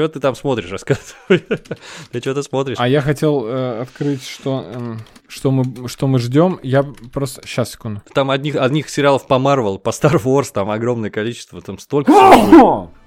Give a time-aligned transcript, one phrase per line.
[0.00, 1.10] что ты там смотришь, рассказывай.
[2.12, 2.76] Ты что-то смотришь.
[2.78, 6.58] А я хотел э, открыть, что, эм, что, мы, что мы ждем.
[6.62, 7.42] Я просто...
[7.46, 8.02] Сейчас, секунду.
[8.12, 12.12] Там одних, одних сериалов по Marvel, по Star Wars, там огромное количество, там столько.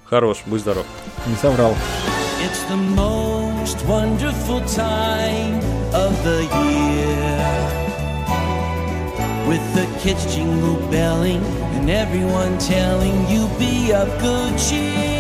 [0.06, 0.86] Хорош, будь здоров.
[1.28, 1.74] Не соврал.
[2.44, 5.60] It's the most wonderful time
[5.94, 7.84] of the year.
[9.48, 11.42] With the kids jingle belling
[11.78, 15.13] and everyone telling you be of good cheer.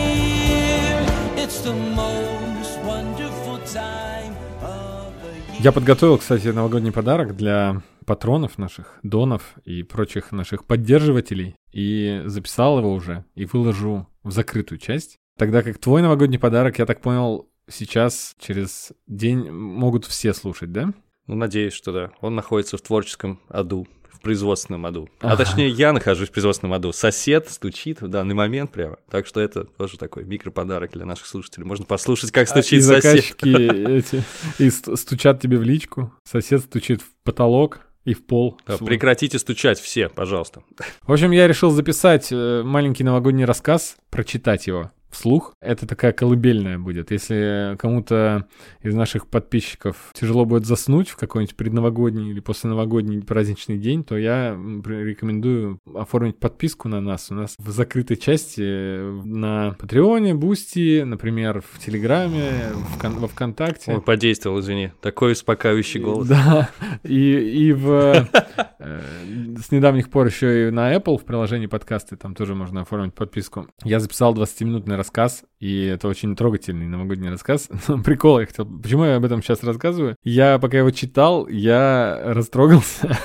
[5.64, 11.56] Я подготовил, кстати, новогодний подарок для патронов наших, донов и прочих наших поддерживателей.
[11.71, 15.20] И записал его уже и выложу в закрытую часть.
[15.38, 20.94] Тогда как твой новогодний подарок, я так понял, сейчас через день могут все слушать, да?
[21.28, 22.11] Ну, надеюсь, что да.
[22.20, 23.88] Он находится в творческом аду,
[24.23, 25.07] производственном аду.
[25.19, 25.45] А Ага.
[25.45, 26.91] точнее, я нахожусь в производственном аду.
[26.91, 28.97] Сосед стучит в данный момент прямо.
[29.11, 31.65] Так что это тоже такой микроподарок для наших слушателей.
[31.68, 33.03] Можно послушать, как и стучит сосед.
[33.03, 34.23] заказчики эти
[34.57, 38.59] и ст- стучат тебе в личку, сосед стучит в потолок и в пол.
[38.67, 38.88] Да, свой.
[38.88, 40.63] прекратите стучать все, пожалуйста.
[41.03, 45.53] В общем, я решил записать э, маленький новогодний рассказ, прочитать его вслух.
[45.61, 47.11] Это такая колыбельная будет.
[47.11, 48.47] Если кому-то
[48.81, 54.52] из наших подписчиков тяжело будет заснуть в какой-нибудь предновогодний или посленовогодний праздничный день, то я
[54.86, 57.31] рекомендую оформить подписку на нас.
[57.31, 63.27] У нас в закрытой части э, на Патреоне, Бусти, например, в Телеграме, в Кон- во
[63.27, 63.94] Вконтакте.
[63.94, 64.92] Ой, подействовал, извини.
[65.02, 66.27] Такой успокаивающий голос.
[66.33, 66.70] Да,
[67.03, 67.89] и, и в,
[68.80, 69.02] э,
[69.61, 73.67] с недавних пор еще и на Apple в приложении подкасты, там тоже можно оформить подписку.
[73.83, 77.69] Я записал 20-минутный рассказ, и это очень трогательный новогодний рассказ.
[78.05, 78.65] Прикол я хотел...
[78.65, 80.15] Почему я об этом сейчас рассказываю?
[80.23, 83.17] Я, пока его читал, я растрогался,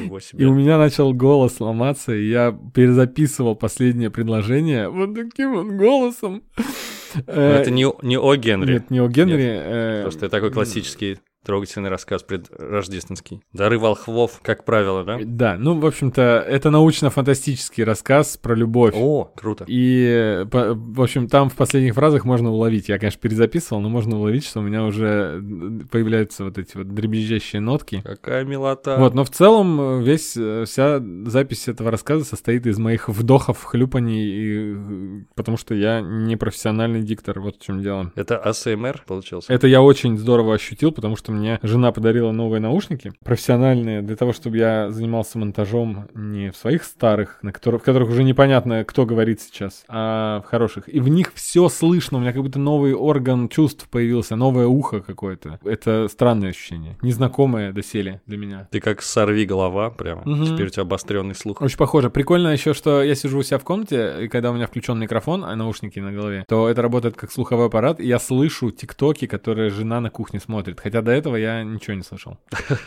[0.00, 0.46] Ничего и себе.
[0.46, 6.42] у меня начал голос ломаться, и я перезаписывал последнее предложение вот таким вот голосом.
[6.58, 8.74] Но Э, Это не, не о Генри.
[8.74, 9.42] Нет, не о Генри.
[9.58, 11.18] э, Просто это такой классический
[11.48, 13.40] трогательный рассказ предрождественский.
[13.54, 15.18] Дары волхвов, как правило, да?
[15.24, 18.92] Да, ну, в общем-то, это научно-фантастический рассказ про любовь.
[18.94, 19.64] О, круто.
[19.66, 22.90] И, в общем, там в последних фразах можно уловить.
[22.90, 25.42] Я, конечно, перезаписывал, но можно уловить, что у меня уже
[25.90, 28.02] появляются вот эти вот дребезжащие нотки.
[28.04, 28.98] Какая милота.
[28.98, 33.64] Вот, но в целом э, весь, э, вся запись этого рассказа состоит из моих вдохов,
[33.64, 38.12] хлюпаний, и, э, потому что я не профессиональный диктор, вот в чем дело.
[38.16, 39.50] Это АСМР получился?
[39.50, 44.32] Это я очень здорово ощутил, потому что мне жена подарила новые наушники профессиональные для того,
[44.32, 49.06] чтобы я занимался монтажом не в своих старых, на которых, в которых уже непонятно, кто
[49.06, 50.92] говорит сейчас, а в хороших.
[50.92, 55.00] И в них все слышно, у меня как будто новый орган чувств появился, новое ухо
[55.00, 55.58] какое-то.
[55.64, 58.68] Это странное ощущение, незнакомое доселе для меня.
[58.70, 60.22] Ты как сорви голова прямо.
[60.24, 60.44] Мгм.
[60.46, 61.62] Теперь у тебя обостренный слух.
[61.62, 62.10] Очень похоже.
[62.10, 65.44] Прикольно еще, что я сижу у себя в комнате, и когда у меня включен микрофон,
[65.44, 69.70] а наушники на голове, то это работает как слуховой аппарат, и я слышу тиктоки, которые
[69.70, 70.80] жена на кухне смотрит.
[70.80, 72.38] Хотя до этого я ничего не слышал.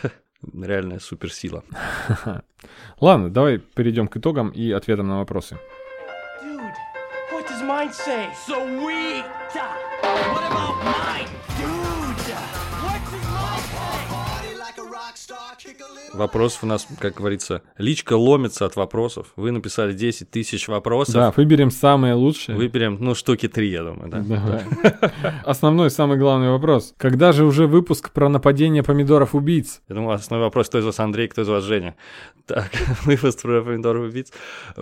[0.52, 1.64] Реальная суперсила.
[3.00, 5.56] Ладно, давай перейдем к итогам и ответам на вопросы.
[6.42, 6.74] Dude,
[7.32, 8.28] what does mine say?
[8.46, 9.24] Sweet!
[10.02, 11.41] What about mine?
[16.12, 19.28] Вопросов у нас, как говорится, личка ломится от вопросов.
[19.36, 21.14] Вы написали 10 тысяч вопросов.
[21.14, 22.56] Да, выберем самые лучшие.
[22.56, 24.20] Выберем, ну, штуки три, я думаю, да?
[24.20, 24.64] Давай.
[25.44, 26.94] Основной, самый главный вопрос.
[26.98, 29.80] Когда же уже выпуск про нападение помидоров-убийц?
[29.88, 31.96] Я думаю, основной вопрос, кто из вас Андрей, кто из вас Женя.
[32.46, 32.70] Так,
[33.04, 34.32] выпуск про помидоров убийц.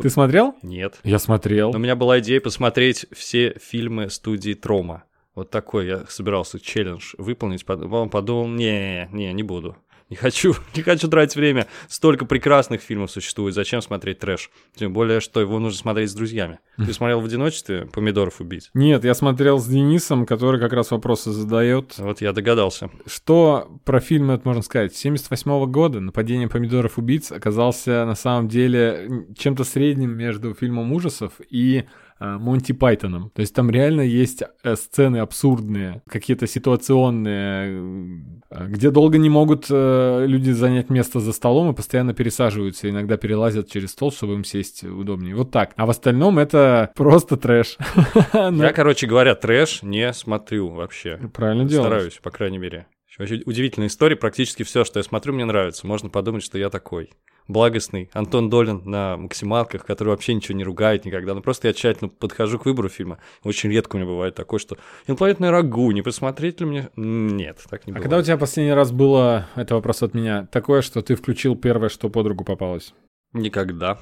[0.01, 0.57] Ты смотрел?
[0.63, 0.99] Нет.
[1.05, 1.71] Я смотрел.
[1.71, 5.05] У меня была идея посмотреть все фильмы студии Трома.
[5.35, 7.65] Вот такой я собирался челлендж выполнить.
[7.65, 9.77] Потом подумал, не, не, не буду.
[10.11, 11.69] Не хочу, не хочу тратить время.
[11.89, 13.55] Столько прекрасных фильмов существует.
[13.55, 14.51] Зачем смотреть трэш?
[14.75, 16.59] Тем более, что его нужно смотреть с друзьями.
[16.77, 18.71] Ты смотрел в одиночестве «Помидоров убить»?
[18.75, 21.95] Нет, я смотрел с Денисом, который как раз вопросы задает.
[21.99, 22.91] Вот я догадался.
[23.07, 24.95] Что про фильм это можно сказать?
[24.95, 31.85] 78 года «Нападение помидоров убийц» оказался на самом деле чем-то средним между фильмом ужасов и
[32.21, 33.31] Монти Пайтоном.
[33.31, 39.67] То есть там реально есть э, сцены абсурдные, какие-то ситуационные, э, где долго не могут
[39.71, 44.45] э, люди занять место за столом и постоянно пересаживаются, иногда перелазят через стол, чтобы им
[44.45, 45.35] сесть удобнее.
[45.35, 45.73] Вот так.
[45.77, 47.79] А в остальном это просто трэш.
[48.33, 51.19] Ну, Я, короче говоря, трэш не смотрю вообще.
[51.33, 51.87] Правильно делаешь.
[51.87, 52.87] Стараюсь, по крайней мере.
[53.19, 54.17] Очень удивительная история.
[54.17, 55.87] Практически все, что я смотрю, мне нравится.
[55.87, 57.11] Можно подумать, что я такой
[57.51, 61.35] благостный Антон Долин на максималках, который вообще ничего не ругает никогда.
[61.35, 63.19] Ну, просто я тщательно подхожу к выбору фильма.
[63.45, 64.77] Очень редко у меня бывает такое, что
[65.07, 66.89] инопланетное рагу, не посмотреть ли мне?
[66.97, 68.03] Нет, так не А бывает.
[68.03, 71.89] когда у тебя последний раз было, это вопрос от меня, такое, что ты включил первое,
[71.89, 72.95] что под руку попалось?
[73.33, 73.99] Никогда.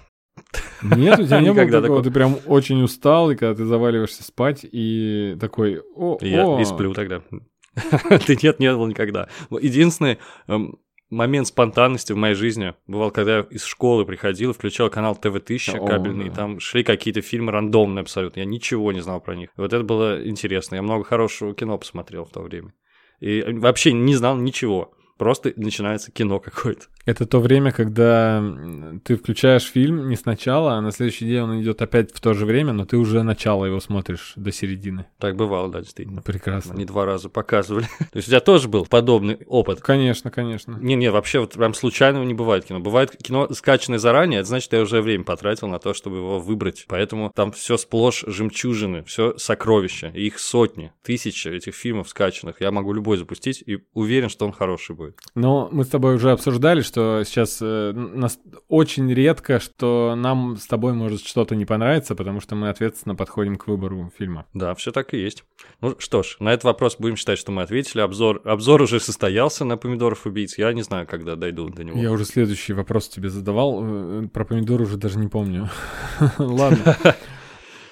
[0.83, 2.03] Нет, у тебя не было такого, такого.
[2.05, 6.61] ты прям очень устал, и когда ты заваливаешься спать, и такой, о, Я о.
[6.61, 7.23] и сплю тогда.
[8.27, 9.29] Ты нет, не было никогда.
[9.51, 10.19] Вот Единственный
[10.49, 10.79] эм,
[11.11, 15.87] момент спонтанности в моей жизни бывал, когда я из школы приходил, включал канал ТВ-1000 О,
[15.87, 16.37] кабельный, и да.
[16.37, 19.51] там шли какие-то фильмы рандомные абсолютно, я ничего не знал про них.
[19.57, 22.73] Вот это было интересно, я много хорошего кино посмотрел в то время.
[23.21, 26.87] И вообще не знал ничего, просто начинается кино какое-то.
[27.05, 28.43] Это то время, когда
[29.05, 32.47] ты включаешь фильм не сначала, а на следующий день он идет опять в то же
[32.47, 35.07] время, но ты уже начало его смотришь до середины.
[35.19, 36.23] Так бывало, да, действительно.
[36.23, 36.75] Прекрасно.
[36.75, 37.87] Они два раза показывали.
[37.99, 39.81] То есть у тебя тоже был подобный опыт.
[39.81, 40.79] Конечно, конечно.
[40.81, 42.79] Не-не, вообще вот прям случайного не бывает кино.
[42.79, 46.85] Бывает кино скачанное заранее, это значит, я уже время потратил на то, чтобы его выбрать.
[46.89, 50.13] Поэтому там все сплошь жемчужины, все сокровища.
[50.15, 52.61] И их сотни, тысячи этих фильмов скачанных.
[52.61, 55.08] Я могу любой запустить и уверен, что он хороший будет.
[55.35, 58.39] Но мы с тобой уже обсуждали, что сейчас э, нас
[58.69, 63.57] очень редко, что нам с тобой может что-то не понравиться, потому что мы ответственно подходим
[63.57, 64.47] к выбору фильма.
[64.55, 65.45] Да, все так и есть.
[65.81, 68.01] Ну что ж, на этот вопрос будем считать, что мы ответили.
[68.01, 70.59] Обзор, обзор уже состоялся на помидоров убийц.
[70.59, 71.99] Я не знаю, когда дойду до него.
[71.99, 73.81] Я уже следующий вопрос тебе задавал.
[74.25, 75.69] э, Про помидор уже даже не помню.
[76.39, 76.97] Ладно.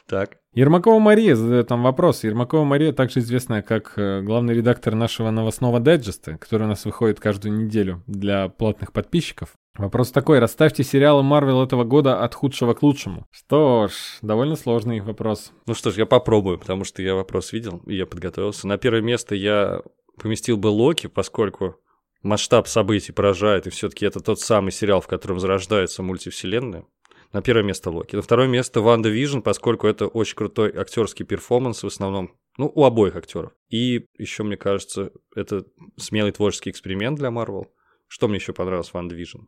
[0.09, 0.37] Так.
[0.57, 2.25] Ермакова Мария задает там вопрос.
[2.25, 7.21] Ермакова Мария также известная как э, главный редактор нашего новостного дайджеста, который у нас выходит
[7.21, 9.51] каждую неделю для платных подписчиков.
[9.77, 10.39] Вопрос такой.
[10.39, 13.27] Расставьте сериалы Марвел этого года от худшего к лучшему.
[13.31, 13.93] Что ж,
[14.23, 15.53] довольно сложный вопрос.
[15.67, 18.67] Ну что ж, я попробую, потому что я вопрос видел, и я подготовился.
[18.67, 19.83] На первое место я
[20.19, 21.77] поместил бы Локи, поскольку
[22.23, 26.87] масштаб событий поражает, и все-таки это тот самый сериал, в котором зарождается мультивселенная.
[27.37, 28.17] На первое место Локи.
[28.17, 33.15] На второе место WandaVision, поскольку это очень крутой актерский перформанс в основном, ну, у обоих
[33.15, 33.53] актеров.
[33.69, 35.67] И еще, мне кажется, это
[35.99, 37.71] смелый творческий эксперимент для Марвел.
[38.09, 39.41] Что мне еще понравилось в WandaVision?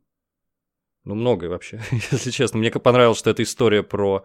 [1.05, 1.81] Ну, многое вообще,
[2.11, 2.59] если честно.
[2.59, 4.23] Мне понравилось, что это история про,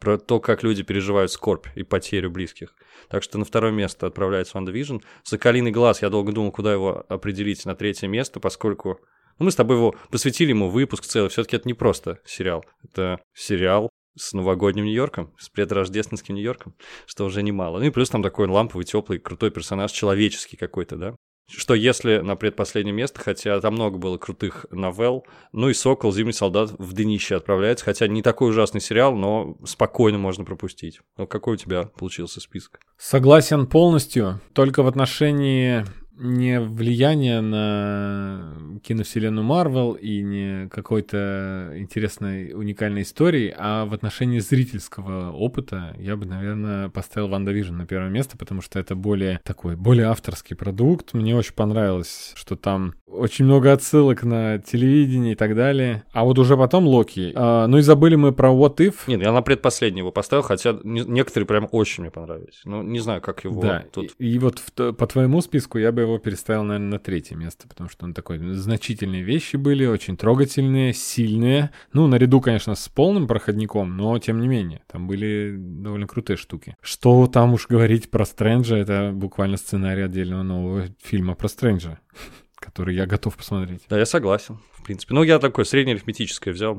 [0.00, 2.74] про то, как люди переживают скорбь и потерю близких.
[3.10, 5.00] Так что на второе место отправляется WandaVision.
[5.24, 8.98] «Соколиный глаз», я долго думал, куда его определить на третье место, поскольку
[9.44, 11.30] мы с тобой его посвятили ему выпуск целый.
[11.30, 12.64] Все-таки это не просто сериал.
[12.82, 16.74] Это сериал с новогодним Нью-Йорком, с предрождественским Нью-Йорком,
[17.06, 17.78] что уже немало.
[17.78, 21.14] Ну и плюс там такой ламповый, теплый, крутой персонаж, человеческий какой-то, да?
[21.48, 26.32] Что если на предпоследнее место, хотя там много было крутых новелл, ну и «Сокол», «Зимний
[26.32, 31.00] солдат» в днище отправляется, хотя не такой ужасный сериал, но спокойно можно пропустить.
[31.16, 32.80] Ну какой у тебя получился список?
[32.98, 35.84] Согласен полностью, только в отношении
[36.18, 45.32] не влияния на киновселенную Марвел и не какой-то интересной уникальной истории, а в отношении зрительского
[45.32, 50.06] опыта я бы, наверное, поставил WandaVision на первое место, потому что это более такой, более
[50.06, 51.12] авторский продукт.
[51.14, 56.04] Мне очень понравилось, что там очень много отсылок на телевидение и так далее.
[56.12, 57.32] А вот уже потом Локи.
[57.34, 58.94] А, ну и забыли мы про What If.
[59.06, 62.60] Нет, я на предпоследний его поставил, хотя не- некоторые прям очень мне понравились.
[62.64, 64.14] Ну, не знаю, как его Да, тут...
[64.18, 67.68] и, и вот в по твоему списку я бы его переставил, наверное, на третье место,
[67.68, 71.70] потому что он такой, значительные вещи были, очень трогательные, сильные.
[71.92, 76.76] Ну, наряду, конечно, с полным проходником, но тем не менее, там были довольно крутые штуки.
[76.80, 81.98] Что там уж говорить про Стрэнджа, это буквально сценарий отдельного нового фильма про Стрэнджа,
[82.56, 83.82] который я готов посмотреть.
[83.88, 85.14] Да, я согласен, в принципе.
[85.14, 86.76] Ну, я такое среднеарифметическое взял,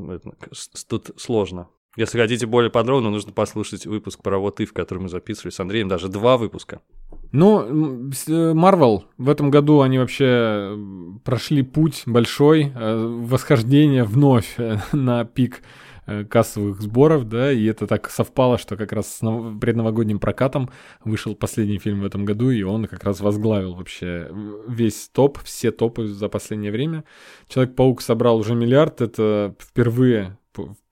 [0.88, 1.69] тут сложно.
[1.97, 5.60] Если хотите более подробно, нужно послушать выпуск про вот и, в который мы записывали с
[5.60, 6.79] Андреем, даже два выпуска.
[7.31, 10.25] Ну, э, Marvel в этом году они вообще
[10.74, 15.62] м, прошли путь большой, э, восхождение вновь э, на пик
[16.05, 20.69] э, кассовых сборов, да, и это так совпало, что как раз с нов- предновогодним прокатом
[21.03, 24.31] вышел последний фильм в этом году, и он как раз возглавил вообще
[24.67, 27.03] весь топ, все топы за последнее время.
[27.50, 30.38] Человек-паук собрал уже миллиард, это впервые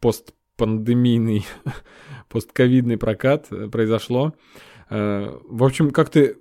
[0.01, 1.45] постпандемийный,
[2.29, 4.33] постковидный прокат э, произошло.
[4.89, 6.35] Э, В общем, как-то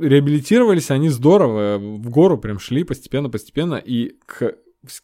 [0.00, 4.54] реабилитировались они здорово, в гору прям шли постепенно-постепенно, и к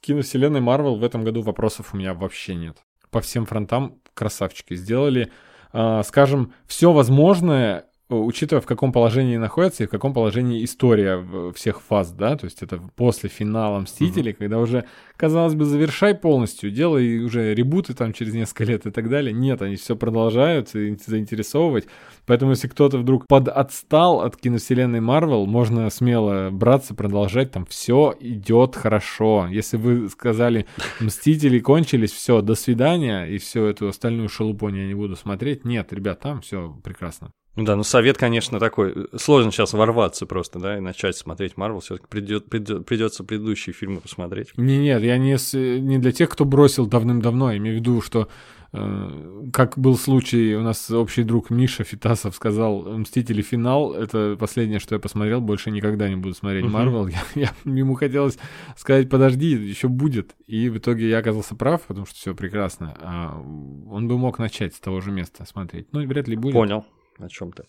[0.01, 2.77] киновселенной Марвел в этом году вопросов у меня вообще нет.
[3.11, 5.31] По всем фронтам красавчики сделали,
[5.73, 11.25] э, скажем, все возможное, э, учитывая, в каком положении находится и в каком положении история
[11.55, 14.85] всех фаз, да, то есть это после финала Мстителей, когда уже,
[15.17, 19.33] казалось бы, завершай полностью, делай уже ребуты там через несколько лет и так далее.
[19.33, 21.87] Нет, они все продолжают заинтересовывать.
[22.27, 28.77] Поэтому, если кто-то вдруг подотстал от киновселенной Марвел, можно смело браться, продолжать, там все идет
[28.77, 29.49] хорошо.
[29.51, 30.67] Если вы сказали,
[31.01, 35.93] Мстители кончились, все, до свидания, и всю эту остальную шелупонь я не буду смотреть, нет,
[35.93, 37.31] ребят, там все прекрасно.
[37.57, 39.09] Ну да, ну совет, конечно, такой.
[39.17, 41.81] Сложно сейчас ворваться просто, да, и начать смотреть Марвел.
[41.81, 44.57] Все-таки придет, придет, придется предыдущие фильмы посмотреть.
[44.57, 45.37] Не, нет, я не,
[45.81, 47.53] не для тех, кто бросил давным-давно.
[47.53, 48.29] Я имею в виду, что
[48.73, 53.41] э, как был случай, у нас общий друг Миша Фитасов сказал, «Мстители.
[53.41, 56.65] Финал»— это последнее, что я посмотрел, больше никогда не буду смотреть.
[56.65, 57.07] Марвел.
[57.07, 58.37] Я, я- ему хотелось
[58.77, 60.35] сказать, подожди, еще будет.
[60.49, 62.97] И в итоге я оказался прав, потому что все прекрасно.
[63.01, 63.41] А
[63.89, 65.87] он бы мог начать с того же места смотреть.
[65.93, 66.55] Ну, вряд ли будет.
[66.55, 66.85] Понял
[67.19, 67.65] о чем ты.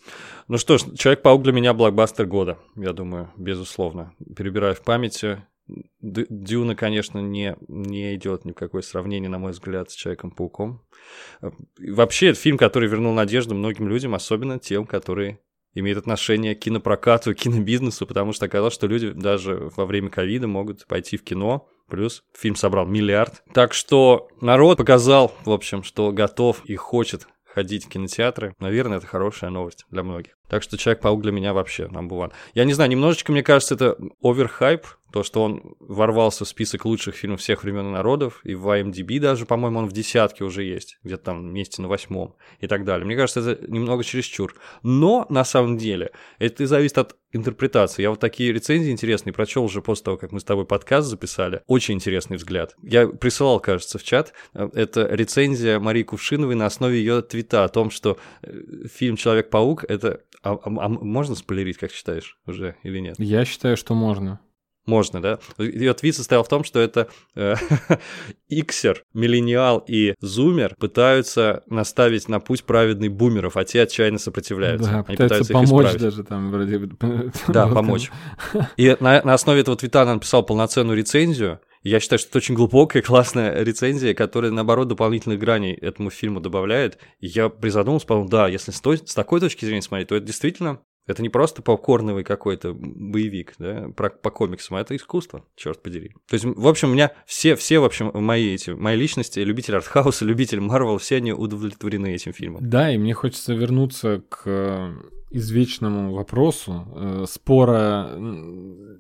[0.48, 4.14] Ну что ж, Человек-паук для меня блокбастер года, я думаю, безусловно.
[4.36, 5.44] Перебираю в памяти.
[6.00, 10.84] Дюна, конечно, не, не идет ни в какое сравнение, на мой взгляд, с Человеком-пауком.
[11.42, 11.50] Э,
[11.80, 15.40] Вообще, это фильм, который вернул надежду многим людям, особенно тем, которые
[15.74, 20.86] имеют отношение к кинопрокату, кинобизнесу, потому что оказалось, что люди даже во время ковида могут
[20.88, 23.44] пойти в кино, плюс фильм собрал миллиард.
[23.54, 28.54] Так что народ показал, в общем, что готов и хочет ходить в кинотеатры.
[28.60, 30.38] Наверное, это хорошая новость для многих.
[30.50, 32.34] Так что Человек-паук для меня вообще number one.
[32.54, 37.16] Я не знаю, немножечко, мне кажется, это оверхайп, то, что он ворвался в список лучших
[37.16, 41.00] фильмов всех времен и народов, и в IMDb даже, по-моему, он в десятке уже есть,
[41.06, 43.06] где-то там месте на восьмом и так далее.
[43.06, 44.54] Мне кажется, это немного чересчур.
[44.84, 48.02] Но, на самом деле, это зависит от интерпретации.
[48.02, 51.62] Я вот такие рецензии интересные прочел уже после того, как мы с тобой подкаст записали.
[51.66, 52.76] Очень интересный взгляд.
[52.84, 54.34] Я присылал, кажется, в чат.
[54.54, 60.24] Это рецензия Марии Кувшиновой на основе ее твита о том, что э, фильм «Человек-паук»— это...
[60.44, 63.16] А, а- а можно спойлерить, как считаешь, уже или нет?
[63.18, 64.42] Я считаю, что можно.
[64.86, 65.40] Можно, да?
[65.58, 67.56] Ее твит состоял в том, что это э,
[68.50, 74.90] иксер, миллениал и зумер пытаются наставить на путь праведный бумеров, а те отчаянно сопротивляются.
[74.90, 76.02] Да, Они пытается их помочь исправить.
[76.02, 76.96] даже там вроде бы.
[77.48, 78.12] Да, помочь.
[78.78, 81.60] И на, на основе этого твита она написала полноценную рецензию.
[81.84, 86.98] Я считаю, что это очень глубокая, классная рецензия, которая, наоборот, дополнительных граней этому фильму добавляет.
[87.20, 90.26] И я призадумался, подумал, да, если с, той- с такой точки зрения смотреть, то это
[90.26, 95.82] действительно, это не просто попкорновый какой-то боевик, да, про, по комиксам, а это искусство, черт
[95.82, 96.10] подери.
[96.28, 99.76] То есть, в общем, у меня все, все, в общем, мои эти, мои личности, любитель
[99.76, 102.68] артхауса, любитель Марвел, все они удовлетворены этим фильмом.
[102.68, 104.94] Да, и мне хочется вернуться к э,
[105.32, 108.10] извечному вопросу э, спора.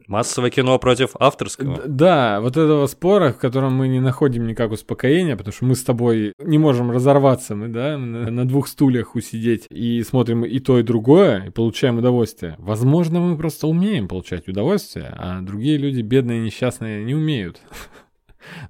[0.08, 1.82] Массовое кино против авторского.
[1.88, 5.84] Да, вот этого спора, в котором мы не находим никак успокоения, потому что мы с
[5.84, 10.84] тобой не можем разорваться, мы, да, на двух стульях усидеть и смотрим и то, и
[10.84, 12.56] другое, и получаем удовольствие.
[12.60, 17.62] Возможно, мы просто умеем получать удовольствие, а другие люди, бедные, несчастные, не умеют.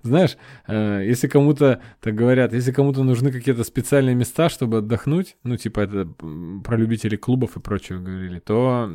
[0.04, 5.58] Знаешь, э, если кому-то, так говорят, если кому-то нужны какие-то специальные места, чтобы отдохнуть, ну,
[5.58, 6.06] типа это
[6.64, 8.90] про любителей клубов и прочего говорили, то,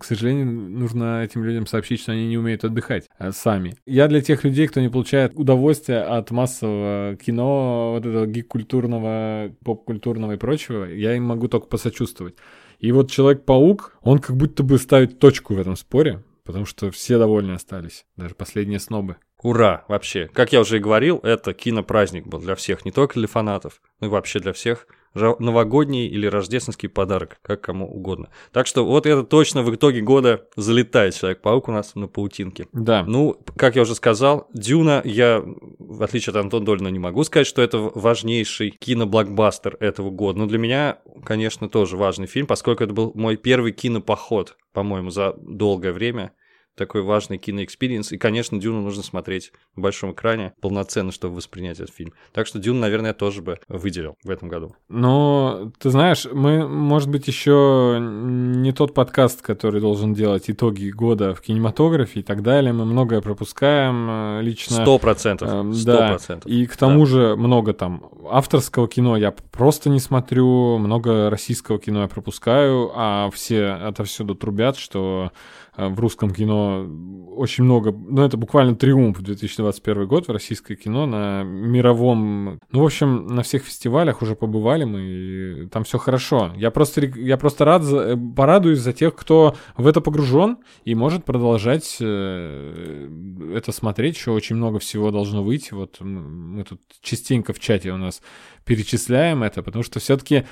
[0.00, 3.74] к сожалению, нужно этим людям сообщить, что они не умеют отдыхать э, сами.
[3.86, 10.32] Я для тех людей, кто не получает удовольствия от массового кино, вот этого гик-культурного, поп-культурного
[10.32, 12.34] и прочего, я им могу только посочувствовать.
[12.78, 17.18] И вот Человек-паук, он как будто бы ставит точку в этом споре, потому что все
[17.18, 19.16] довольны остались, даже последние снобы.
[19.44, 20.30] Ура, вообще.
[20.32, 24.06] Как я уже и говорил, это кинопраздник был для всех, не только для фанатов, но
[24.06, 24.86] и вообще для всех.
[25.14, 28.30] Новогодний или рождественский подарок, как кому угодно.
[28.52, 32.66] Так что вот это точно в итоге года залетает Человек-паук у нас на паутинке.
[32.72, 35.44] Да, Ну, как я уже сказал, Дюна, я,
[35.78, 40.38] в отличие от Антона Долина, не могу сказать, что это важнейший киноблокбастер этого года.
[40.38, 45.34] Но для меня, конечно, тоже важный фильм, поскольку это был мой первый кинопоход, по-моему, за
[45.38, 46.32] долгое время.
[46.76, 48.12] Такой важный кино experience.
[48.12, 52.12] И, конечно, Дюну нужно смотреть на большом экране полноценно, чтобы воспринять этот фильм.
[52.32, 54.74] Так что Дюну, наверное, я тоже бы выделил в этом году.
[54.88, 61.34] Но ты знаешь, мы, может быть, еще не тот подкаст, который должен делать итоги года
[61.34, 62.72] в кинематографе и так далее.
[62.72, 64.82] Мы многое пропускаем э, лично.
[64.82, 65.48] Сто процентов.
[65.48, 66.50] Эм, да, процентов.
[66.50, 72.02] и к тому же много там авторского кино я просто не смотрю, много российского кино
[72.02, 75.30] я пропускаю, а все отовсюду трубят, что
[75.76, 76.86] в русском кино
[77.36, 82.84] очень много, ну это буквально триумф 2021 год в российское кино на мировом, ну в
[82.84, 86.52] общем на всех фестивалях уже побывали мы, и там все хорошо.
[86.56, 90.94] Я просто я просто рад, за- э, порадуюсь за тех, кто в это погружен и
[90.94, 93.08] может продолжать э,
[93.54, 94.16] это смотреть.
[94.16, 95.74] Еще очень много всего должно выйти.
[95.74, 98.22] Вот мы тут частенько в чате у нас
[98.64, 100.44] перечисляем это, потому что все-таки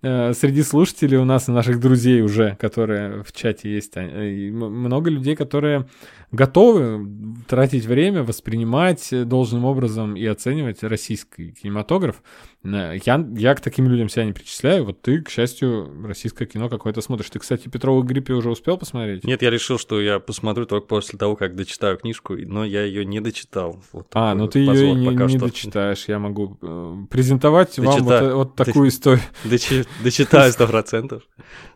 [0.00, 5.86] среди слушателей у нас и наших друзей уже, которые в чате есть, много людей, которые
[6.30, 7.06] готовы
[7.46, 12.22] тратить время, воспринимать э, должным образом и оценивать российский кинематограф.
[12.64, 14.84] Э, Я, я к таким людям себя не причисляю.
[14.84, 17.30] Вот ты, к счастью, российское кино какое-то смотришь.
[17.30, 19.24] Ты, кстати, Петрову гриппе уже успел посмотреть?
[19.24, 23.04] Нет, я решил, что я посмотрю только после того, как дочитаю книжку, но я ее
[23.06, 23.82] не дочитал.
[23.92, 25.46] Вот А, ну ты ее не, не что.
[25.46, 26.04] дочитаешь.
[26.08, 29.22] Я могу э, презентовать вам вот, вот такую историю.
[29.44, 31.22] Дочи- Дочитаю сто процентов.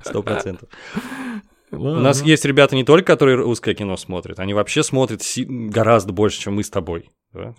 [0.02, 0.68] Сто процентов.
[1.72, 6.38] У нас есть ребята не только, которые русское кино смотрят, они вообще смотрят гораздо больше,
[6.38, 7.10] чем мы с тобой.
[7.32, 7.54] да?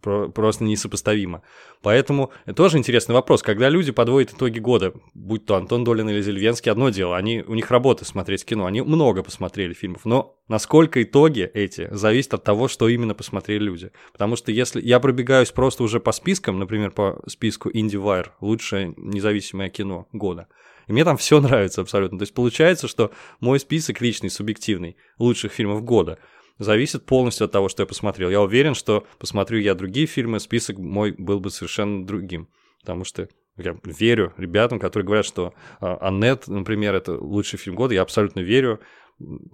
[0.00, 1.42] Про- просто несопоставимо.
[1.82, 3.42] Поэтому это тоже интересный вопрос.
[3.42, 7.54] Когда люди подводят итоги года, будь то Антон Долин или Зельвенский, одно дело, они, у
[7.54, 12.66] них работа смотреть кино, они много посмотрели фильмов, но насколько итоги эти зависят от того,
[12.66, 13.90] что именно посмотрели люди.
[14.12, 19.68] Потому что если я пробегаюсь просто уже по спискам, например, по списку IndieWire, лучшее независимое
[19.68, 20.48] кино года,
[20.90, 22.18] и мне там все нравится абсолютно.
[22.18, 26.18] То есть получается, что мой список личный, субъективный, лучших фильмов года
[26.58, 28.28] зависит полностью от того, что я посмотрел.
[28.28, 32.48] Я уверен, что посмотрю я другие фильмы, список мой был бы совершенно другим.
[32.80, 37.94] Потому что я верю ребятам, которые говорят, что а, Аннет, например, это лучший фильм года.
[37.94, 38.80] Я абсолютно верю.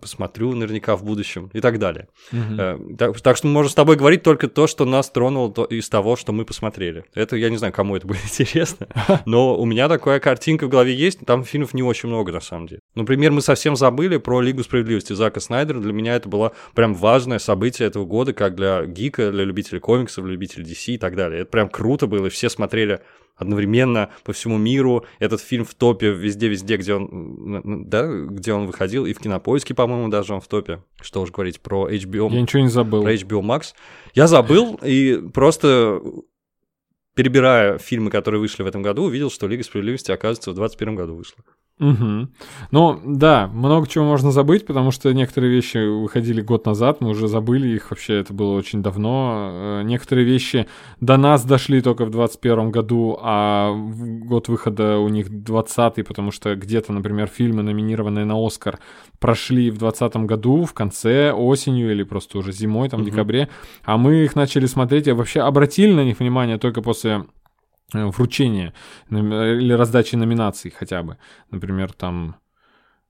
[0.01, 2.07] Посмотрю наверняка в будущем и так далее.
[2.33, 5.65] Э, Так, так что мы можем с тобой говорить только то, что нас тронуло то-
[5.65, 7.05] из того, что мы посмотрели.
[7.15, 8.87] Это я не знаю, кому это будет интересно,
[9.27, 11.21] но у меня такая картинка в голове есть.
[11.27, 12.81] Там фильмов не очень много, на самом деле.
[12.95, 15.81] Например, мы совсем забыли про Лигу справедливости Зака Снайдера.
[15.81, 20.25] Для меня это было прям важное событие этого года, как для гика, для любителей комиксов,
[20.25, 21.43] для любителей DC и так далее.
[21.43, 23.01] Это прям круто было, и все смотрели
[23.37, 25.05] одновременно по всему миру.
[25.19, 30.09] Этот фильм в топе везде-везде, где он, да, где он выходил, и в Кинопоиске, по-моему,
[30.09, 30.83] даже он в топе.
[31.01, 33.03] Что уж говорить про HBO, Я ничего не забыл.
[33.03, 33.75] про HBO Max.
[34.15, 36.01] Я забыл и просто
[37.15, 41.15] перебирая фильмы, которые вышли в этом году, увидел, что Лига справедливости, оказывается, в 2021 году
[41.15, 41.43] вышла.
[41.79, 42.31] Мгм.
[42.71, 47.29] Ну, да, много чего можно забыть, потому что некоторые вещи выходили год назад, мы уже
[47.29, 49.51] забыли их, вообще это было очень давно.
[49.53, 50.67] Э, Некоторые вещи
[51.03, 56.31] до нас дошли только в 21 году, а в год выхода у них 20 потому
[56.31, 58.79] что где-то, например, фильмы, номинированные на Оскар,
[59.19, 63.11] прошли в 20 году, в конце, осенью или просто уже зимой, там, в Мгм.
[63.11, 63.49] декабре,
[63.85, 67.27] а мы их начали смотреть, и вообще обратили на них внимание только после
[67.93, 68.73] вручения
[69.11, 71.19] номи- или раздачи номинаций хотя бы.
[71.51, 72.37] Например, там...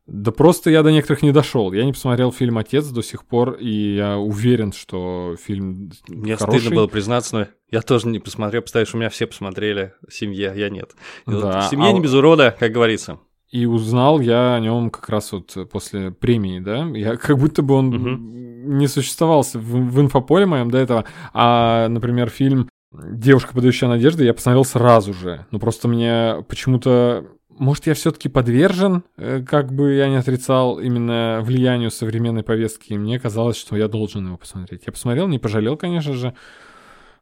[0.07, 1.73] Да просто я до некоторых не дошел.
[1.73, 6.61] Я не посмотрел фильм «Отец» до сих пор, и я уверен, что фильм Мне хороший.
[6.61, 8.63] стыдно было признаться, но я тоже не посмотрел.
[8.63, 10.93] Представляешь, у меня все посмотрели, семья, я нет.
[11.27, 13.19] И вот Да, в семье а не без урода, как говорится.
[13.51, 16.85] И узнал я о нем как раз вот после премии, да?
[16.95, 18.79] Я как будто бы он Мгм.
[18.79, 21.05] не существовался в, в инфополе моем до этого.
[21.33, 22.69] А, например, фильм
[23.05, 25.47] «Девушка, подающая надежды» я посмотрел сразу же.
[25.51, 27.27] Ну, просто мне почему-то...
[27.49, 32.93] Может, я все-таки подвержен, э, как бы я не отрицал, именно влиянию современной повестки.
[32.93, 34.83] И мне казалось, что я должен его посмотреть.
[34.87, 36.35] Я посмотрел, не пожалел, конечно же.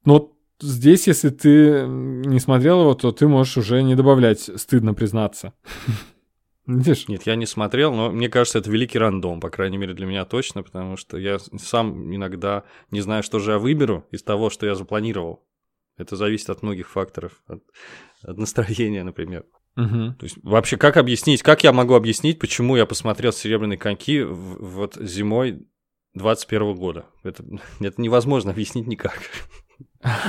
[0.04, 5.52] Но здесь, если ты не смотрел его, то ты можешь уже не добавлять, стыдно признаться.
[6.66, 7.08] Видишь?
[7.08, 10.24] Нет, я не смотрел, но мне кажется, это великий рандом, по крайней мере, для меня
[10.24, 14.64] точно, потому что я сам иногда не знаю, что же я выберу из того, что
[14.64, 15.42] я запланировал.
[15.96, 17.62] Это зависит от многих факторов, от,
[18.22, 19.44] от настроения, например.
[19.76, 20.14] Мгм.
[20.14, 24.58] То есть вообще, как объяснить, как я могу объяснить, почему я посмотрел «Серебряные коньки» в-
[24.64, 25.66] вот зимой
[26.14, 27.06] 21 года?
[27.22, 27.44] Это,
[27.80, 29.18] это невозможно объяснить никак.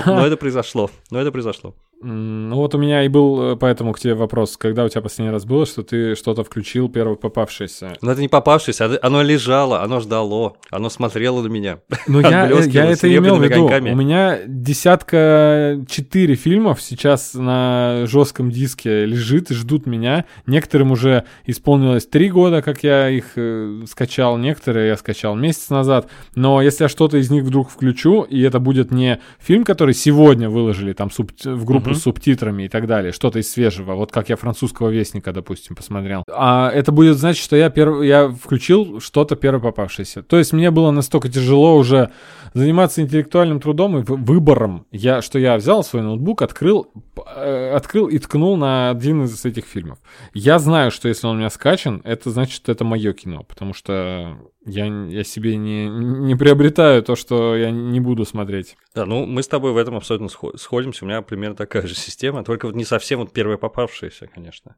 [0.06, 1.76] Но это произошло, но это произошло.
[2.02, 5.32] Ну вот у меня и был э, поэтому к тебе вопрос, когда у тебя последний
[5.32, 7.96] раз было, что ты что-то включил первое попавшееся.
[8.02, 11.80] Но это не попавшееся, а оно лежало, оно ждало, оно смотрело на меня.
[12.08, 13.68] Ну я, э, я это имел в виду.
[13.68, 13.92] коньками.
[13.92, 20.26] У меня десятка четыре фильмов сейчас на жестком диске лежит и ждут меня.
[20.46, 26.10] Некоторым уже исполнилось три года, как я их э, скачал, некоторые я скачал месяц назад.
[26.36, 30.50] Но если я что-то из них вдруг включу, и это будет не фильм, который сегодня
[30.50, 31.96] выложили там суб- в группу Мгм.
[32.00, 36.24] с субтитрами и так далее, что-то из свежего, вот как я французского вестника, допустим, посмотрел.
[36.32, 38.02] А это будет значит, что я, перв...
[38.04, 40.24] я включил что-то первое попавшееся.
[40.24, 42.12] То есть мне было настолько тяжело уже
[42.54, 46.88] заниматься интеллектуальным трудом и вы- выбором, я, что я взял свой ноутбук, открыл,
[47.36, 49.98] э, открыл и ткнул на один из этих фильмов.
[50.34, 53.74] Я знаю, что если он у меня скачан, это значит, что это мое кино, потому
[53.74, 58.78] что я, я себе не, не приобретаю то, что я не буду смотреть.
[58.94, 61.06] Да, ну мы с тобой в этом абсолютно схо- сходимся.
[61.06, 64.76] У меня примерно такая же система, только вот не совсем вот первая попавшаяся, конечно.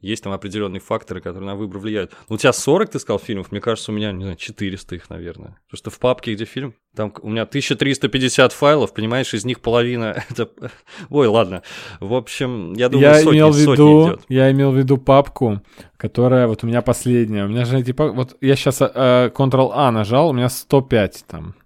[0.00, 2.12] Есть там определенные факторы, которые на выбор влияют.
[2.28, 5.10] Ну, у тебя 40, ты сказал, фильмов, мне кажется, у меня, не знаю, 400 их,
[5.10, 5.58] наверное.
[5.66, 10.22] Потому что в папке, где фильм, там у меня 1350 файлов, понимаешь, из них половина
[10.30, 10.50] это...
[11.10, 11.62] Ой, ладно.
[11.98, 14.20] В общем, я думаю, я сотни, имел сотни виду, идет.
[14.28, 15.62] я имел в виду папку,
[15.96, 17.44] которая вот у меня последняя.
[17.44, 21.56] У меня же типа, вот я сейчас Ctrl-A нажал, у меня 105 там.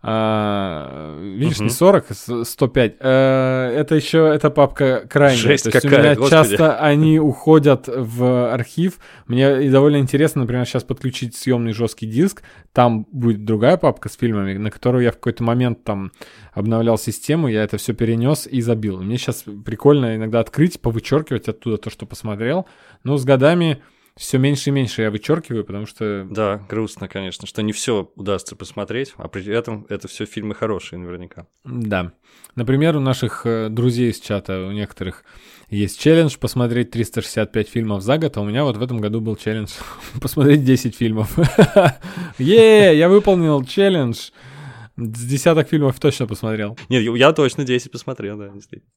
[0.00, 1.74] А, видишь, не Мгм.
[1.74, 2.96] 40, с- 105.
[3.00, 5.36] Э, это еще, эта папка крайняя.
[5.38, 6.30] Жесть То есть у какая, меня господи.
[6.30, 8.98] часто они уходят в архив.
[9.26, 12.42] Мне и довольно интересно, например, сейчас подключить съемный жесткий диск.
[12.72, 16.12] Там будет другая папка с фильмами, на которую я в какой-то момент там
[16.52, 19.00] обновлял систему, я это все перенес и забил.
[19.02, 22.66] Мне сейчас прикольно иногда открыть, повычеркивать оттуда то, что посмотрел.
[23.04, 23.82] Но с годами
[24.18, 28.56] все меньше и меньше я вычеркиваю, потому что Да, грустно, конечно, что не все удастся
[28.56, 31.46] посмотреть, а при этом это все фильмы хорошие наверняка.
[31.64, 32.12] Да.
[32.54, 35.24] Например, у наших э, друзей из чата, у некоторых
[35.70, 39.36] есть челлендж посмотреть 365 фильмов за год, а у меня вот в этом году был
[39.36, 39.70] челлендж
[40.20, 41.36] посмотреть 10 фильмов.
[42.38, 44.30] Е, я выполнил челлендж.
[44.96, 46.76] С десяток фильмов точно посмотрел.
[46.88, 48.90] Нет, я- я точно 10 посмотрел, да, действительно.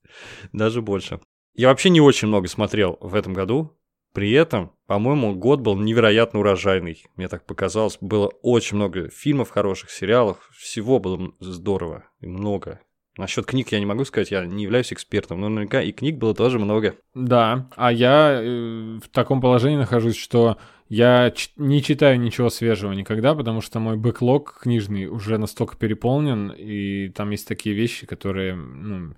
[0.51, 1.19] Даже больше.
[1.55, 3.77] Я вообще не очень много смотрел в этом году.
[4.13, 7.03] При этом, по-моему, год был невероятно урожайный.
[7.15, 7.97] Мне так показалось.
[8.01, 10.49] Было очень много фильмов хороших, сериалов.
[10.53, 12.81] Всего было здорово и много.
[13.17, 16.33] Насчет книг я не могу сказать, я не являюсь экспертом, но наверняка и книг было
[16.33, 16.95] тоже много.
[17.13, 23.35] Да, а я э, в таком положении нахожусь, что я не читаю ничего свежего никогда,
[23.35, 29.13] потому что мой бэклог книжный уже настолько переполнен, и там есть такие вещи, которые, ну,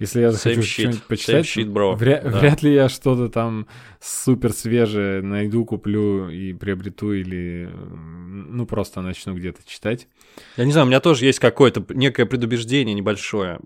[0.00, 1.94] если я захочу что-нибудь почитать, shit, bro.
[1.96, 2.40] вря- Да.
[2.40, 3.68] вряд ли я что-то там
[4.00, 10.08] супер свежее найду, куплю и приобрету, или, ну, просто начну где-то читать.
[10.56, 13.60] Я не знаю, у меня тоже есть какое-то некое предубеждение небольшое.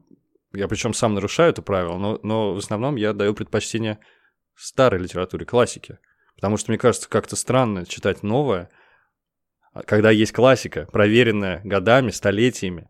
[0.53, 3.99] Я причем сам нарушаю это правило, но, но в основном я даю предпочтение
[4.55, 5.99] старой литературе, классике.
[6.37, 8.69] Потому что мне кажется как-то странно читать новое,
[9.73, 12.89] а когда есть классика, проверенная годами, столетиями.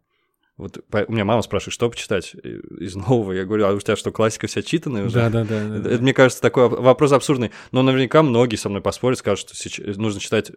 [0.56, 3.32] Вот по- у меня мама спрашивает, что почитать э, из нового.
[3.32, 5.14] Я говорю, а у тебя что, классика вся читанная уже?
[5.14, 5.78] Да-да-да.
[5.78, 7.50] Это, это, мне кажется, такой воп- вопрос абсурдный.
[7.72, 10.52] Но наверняка многие со мной поспорят, скажут, что сейчас, нужно читать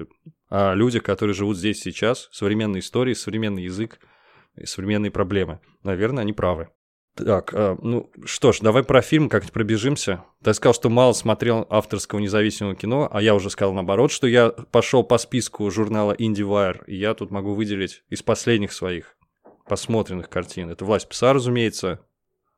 [0.49, 3.99] о людях, которые живут здесь сейчас, современные истории, современный язык
[4.55, 5.59] и современные проблемы.
[5.83, 6.69] Наверное, они правы.
[7.15, 10.23] Так, ну что ж, давай про фильм как-нибудь пробежимся.
[10.43, 14.49] Ты сказал, что мало смотрел авторского независимого кино, а я уже сказал наоборот, что я
[14.49, 19.16] пошел по списку журнала IndieWire, и я тут могу выделить из последних своих
[19.67, 20.69] посмотренных картин.
[20.69, 21.99] Это «Власть пса», разумеется,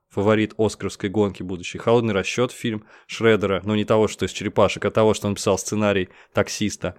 [0.09, 1.77] фаворит Оскаровской гонки будущей.
[1.77, 5.57] «Холодный расчет» фильм Шредера, но не того, что из «Черепашек», а того, что он писал
[5.57, 6.95] сценарий «Таксиста».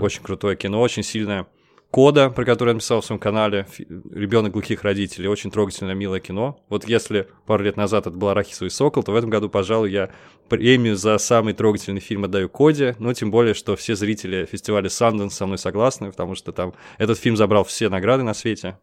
[0.00, 1.46] Очень крутое кино, очень сильное.
[1.90, 6.62] Кода, про который я написал в своем канале, ребенок глухих родителей, очень трогательное, милое кино.
[6.68, 10.10] Вот если пару лет назад это был «Арахисовый сокол», то в этом году, пожалуй, я
[10.50, 15.34] премию за самый трогательный фильм отдаю Коде, но тем более, что все зрители фестиваля Санденс
[15.34, 18.78] со мной согласны, потому что там этот фильм забрал все награды на свете.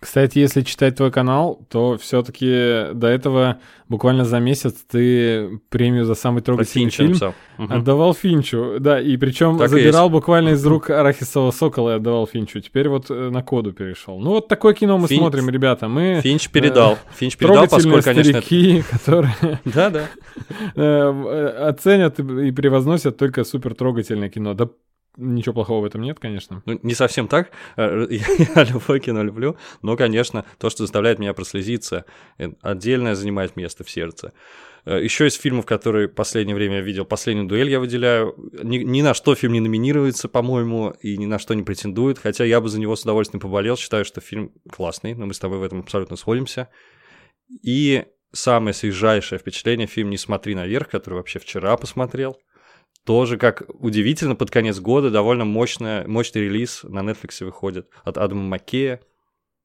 [0.00, 3.58] Кстати, если читать твой канал, то все-таки до этого
[3.88, 7.34] буквально за месяц ты премию за самый трогательный фильм написал.
[7.56, 8.76] Отдавал Финчу.
[8.78, 10.12] Да, и причем Так и забирал есть.
[10.12, 12.60] буквально из рук Арахисового сокола и отдавал Финчу.
[12.60, 14.20] Теперь вот э, на коду перешел.
[14.20, 15.88] Ну вот такое кино мы Фин- смотрим, ребята.
[15.88, 16.96] Мы Финч передал.
[17.16, 18.40] Финч передал, поскольку, конечно, это...
[18.42, 19.34] старики, которые
[19.64, 20.04] Да-да.
[20.76, 24.54] э, э, оценят и и превозносят только супер трогательное кино.
[24.54, 24.68] Да
[25.16, 26.62] ничего плохого в этом нет, конечно.
[26.66, 27.50] Ну, не совсем так.
[27.76, 32.04] Э, Я любое кино люблю, но, конечно, то, что заставляет меня прослезиться,
[32.38, 34.32] э, отдельное занимает место в сердце.
[34.86, 38.34] Еще из фильмов, которые в последнее время я видел, «Последнюю дуэль» я выделяю.
[38.62, 42.44] Ни, ни на что фильм не номинируется, по-моему, и ни на что не претендует, хотя
[42.44, 43.76] я бы за него с удовольствием поболел.
[43.76, 46.70] Считаю, что фильм классный, но мы с тобой в этом абсолютно сходимся.
[47.62, 52.38] И самое свежайшее впечатление– фильм «Не смотри наверх», который вообще вчера посмотрел.
[53.08, 58.42] Тоже, как удивительно, под конец года довольно мощная, мощный релиз на Netflix выходит от Адама
[58.42, 59.00] Маккея.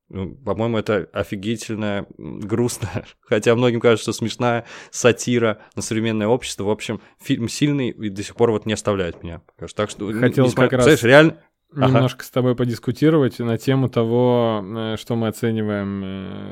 [0.07, 2.87] Ну, По-моему, это офигительно м, грустно,
[3.19, 6.63] хотя многим кажется, что смешная сатира на современное общество.
[6.63, 9.41] В общем, фильм сильный и до сих пор вот не оставляет меня.
[9.57, 9.75] пока что.
[9.75, 11.37] Так что, Хотел несмотря- как раз- реально...
[11.75, 11.87] Ага.
[11.87, 16.01] немножко с тобой подискутировать на тему того, э, что мы оцениваем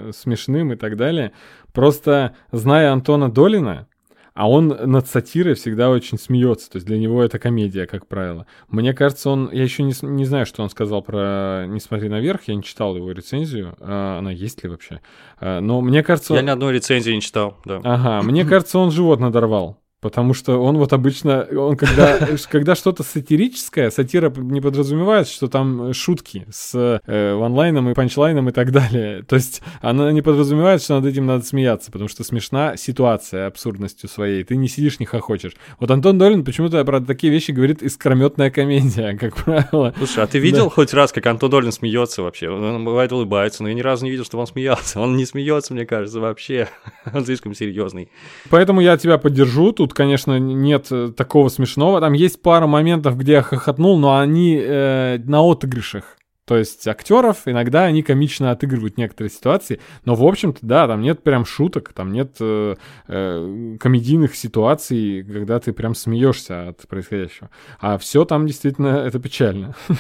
[0.10, 1.32] э, смешным и так далее.
[1.72, 3.88] Просто зная Антона Долина,
[4.34, 6.70] а он над сатирой всегда очень смеется.
[6.72, 8.46] То есть для него это комедия, как правило.
[8.70, 9.50] Мне кажется, он...
[9.52, 12.96] Я еще не, не знаю, что он сказал про «Не смотри наверх», я не читал
[12.96, 13.76] его рецензию.
[13.80, 15.02] А, она есть ли вообще?
[15.40, 16.34] А, но мне кажется...
[16.34, 17.82] Я он- ни одной рецензии не читал, да.
[17.84, 19.78] Ага, мне кажется, он живот надорвал.
[20.02, 22.18] Потому что он вот обычно, он когда,
[22.50, 28.52] когда что-то сатирическое, сатира не подразумевает, что там шутки с э, онлайном и панчлайном и
[28.52, 29.22] так далее.
[29.28, 34.10] То есть она не подразумевает, что над этим надо смеяться, потому что смешна ситуация абсурдностью
[34.10, 34.44] своей.
[34.44, 35.54] Ты не сидишь, не хохочешь.
[35.80, 39.94] Вот Антон Долин почему-то про такие вещи говорит искрометная комедия, как правило.
[39.98, 42.50] Слушай, а ты видел хоть раз, как Антон Долин смеется вообще?
[42.50, 45.00] Он, бывает улыбается, но я ни разу не видел, чтобы он смеялся.
[45.00, 46.70] Он не смеется, мне кажется, вообще.
[47.14, 48.10] Он слишком серьезный.
[48.50, 49.72] Поэтому я тебя поддержу.
[49.72, 52.00] Тут, конечно, нет э, такого смешного.
[52.00, 56.18] Там есть пара моментов, где я хохотнул, но они э, на отыгрышах.
[56.46, 61.24] То есть актеров иногда они комично отыгрывают некоторые ситуации, но в общем-то, да, там нет
[61.24, 62.76] прям шуток, там нет э,
[63.08, 67.50] э, комедийных ситуаций, когда ты прям смеешься от происходящего.
[67.80, 69.76] А все там действительно это печально.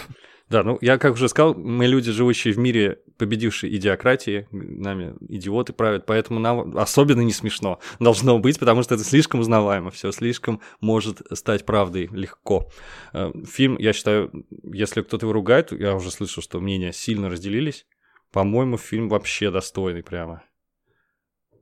[0.51, 5.71] Да, ну я как уже сказал, мы люди, живущие в мире, победившие идиократии, нами идиоты
[5.71, 10.59] правят, поэтому нам особенно не смешно должно быть, потому что это слишком узнаваемо, все слишком
[10.81, 12.69] может стать правдой легко.
[13.13, 17.85] Э, фильм, я считаю, если кто-то его ругает, я уже слышал, что мнения сильно разделились,
[18.33, 20.43] по-моему, фильм вообще достойный прямо.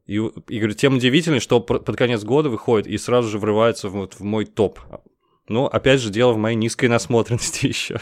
[0.08, 3.92] И, и говорю, тем удивительнее, что под конец года выходит и сразу же врывается в,
[3.92, 4.80] вот, в мой топ.
[5.48, 8.00] Но опять же, дело в моей низкой насмотренности еще.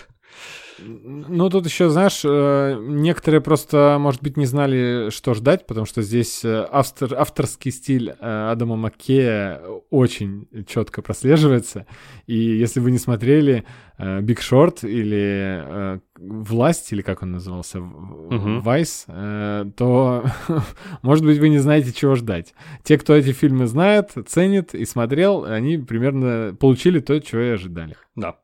[0.80, 6.02] Ну, тут еще, знаешь, э, некоторые просто, может быть, не знали, что ждать, потому что
[6.02, 9.60] здесь э, автор, авторский стиль э, Адама Маккея
[9.90, 11.88] очень четко прослеживается.
[12.28, 13.66] И если вы не смотрели
[13.98, 19.72] Биг Шорт или Власть, или как он назывался, Вайс, uh-huh.
[19.74, 20.26] то,
[21.02, 22.54] может быть, вы не знаете, чего ждать.
[22.84, 27.96] Те, кто эти фильмы знает, ценит и смотрел, они примерно получили то, чего и ожидали.
[28.18, 28.38] Да.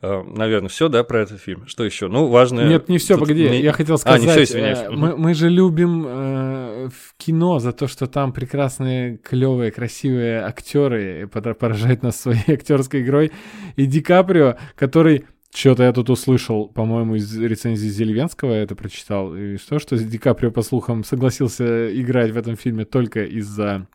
[0.00, 1.66] Э, наверное, все, да, про этот фильм.
[1.66, 2.08] Что еще?
[2.08, 2.66] Ну, важно.
[2.66, 3.46] Нет, не все, погоди.
[3.46, 3.60] Мне...
[3.60, 4.22] Я хотел сказать.
[4.22, 4.78] А, не все, извиняюсь.
[4.78, 10.40] Э, мы, мы же любим э, в кино за то, что там прекрасные, клевые, красивые
[10.40, 13.30] актеры поражают нас своей актерской игрой.
[13.76, 19.34] И Ди Каприо, который что-то я тут услышал, по-моему, из рецензии Зельвенского я это прочитал.
[19.34, 23.86] И что, что Ди Каприо, по слухам, согласился играть в этом фильме только из-за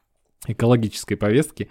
[0.47, 1.69] экологической повестки.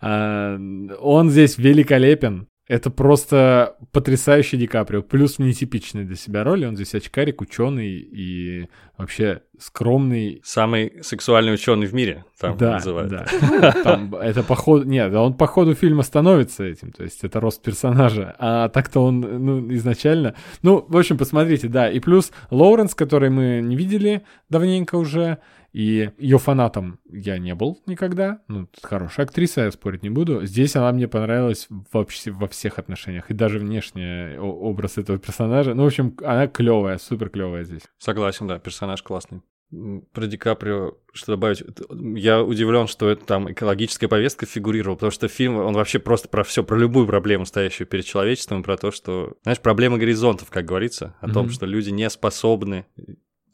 [0.00, 0.56] А,
[1.00, 2.48] он здесь великолепен.
[2.66, 5.02] Это просто потрясающий Ди Каприо.
[5.02, 6.64] Плюс нетипичный для себя роли.
[6.64, 10.40] Он здесь очкарик, ученый и вообще скромный.
[10.44, 13.10] Самый сексуальный ученый в мире, там да, называют.
[13.10, 14.86] Да, там, это по ходу...
[14.86, 16.90] Нет, он по ходу фильма становится этим.
[16.90, 18.34] То есть это рост персонажа.
[18.38, 20.34] А так-то он, ну, изначально...
[20.62, 21.90] Ну, в общем, посмотрите, да.
[21.90, 25.36] И плюс Лоуренс, который мы не видели давненько уже.
[25.74, 28.40] И ее фанатом я не был никогда.
[28.46, 30.46] Ну, хорошая актриса, я спорить не буду.
[30.46, 33.28] Здесь она мне понравилась вообще во всех отношениях.
[33.28, 35.74] И даже внешне образ этого персонажа.
[35.74, 37.82] Ну, в общем, она клевая, супер клевая здесь.
[37.98, 39.42] Согласен, да, персонаж классный.
[40.12, 41.64] Про Ди Каприо что добавить?
[41.90, 46.44] Я удивлен, что это там экологическая повестка фигурировала, потому что фильм, он вообще просто про
[46.44, 51.16] все, про любую проблему, стоящую перед человечеством, про то, что, знаешь, проблема горизонтов, как говорится,
[51.20, 51.32] о mm-hmm.
[51.32, 52.86] том, что люди не способны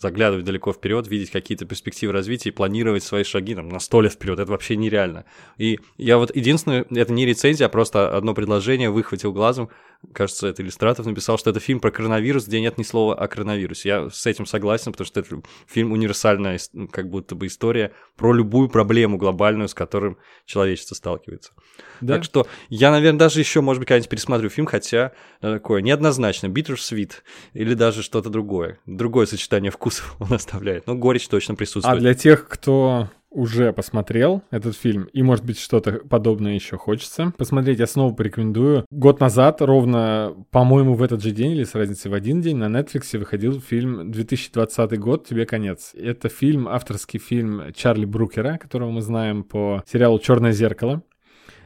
[0.00, 4.12] заглядывать далеко вперед, видеть какие-то перспективы развития и планировать свои шаги там, на сто лет
[4.12, 4.38] вперед.
[4.38, 5.26] Это вообще нереально.
[5.58, 9.68] И я вот единственное, это не рецензия, а просто одно предложение выхватил глазом.
[10.14, 13.88] Кажется, это иллюстратор написал, что это фильм про коронавирус, где нет ни слова о коронавирусе.
[13.88, 16.58] Я с этим согласен, потому что это фильм универсальная,
[16.90, 21.52] как будто бы история про любую проблему глобальную, с которым человечество сталкивается.
[22.00, 22.14] Да?
[22.14, 26.46] Так что я, наверное, даже еще, может быть, когда-нибудь пересмотрю фильм, хотя э, такое неоднозначно,
[26.46, 27.12] bitter sweet
[27.52, 28.80] или даже что-то другое.
[28.86, 30.86] Другое сочетание вкусов он оставляет.
[30.86, 31.96] Но горечь точно присутствует.
[31.96, 37.32] А для тех, кто уже посмотрел этот фильм, и, может быть, что-то подобное еще хочется
[37.38, 38.84] посмотреть, я снова порекомендую.
[38.90, 42.66] Год назад, ровно, по-моему, в этот же день или с разницей в один день, на
[42.66, 45.92] Netflix выходил фильм 2020 год «Тебе конец».
[45.94, 51.04] Это фильм, авторский фильм Чарли Брукера, которого мы знаем по сериалу «Черное зеркало».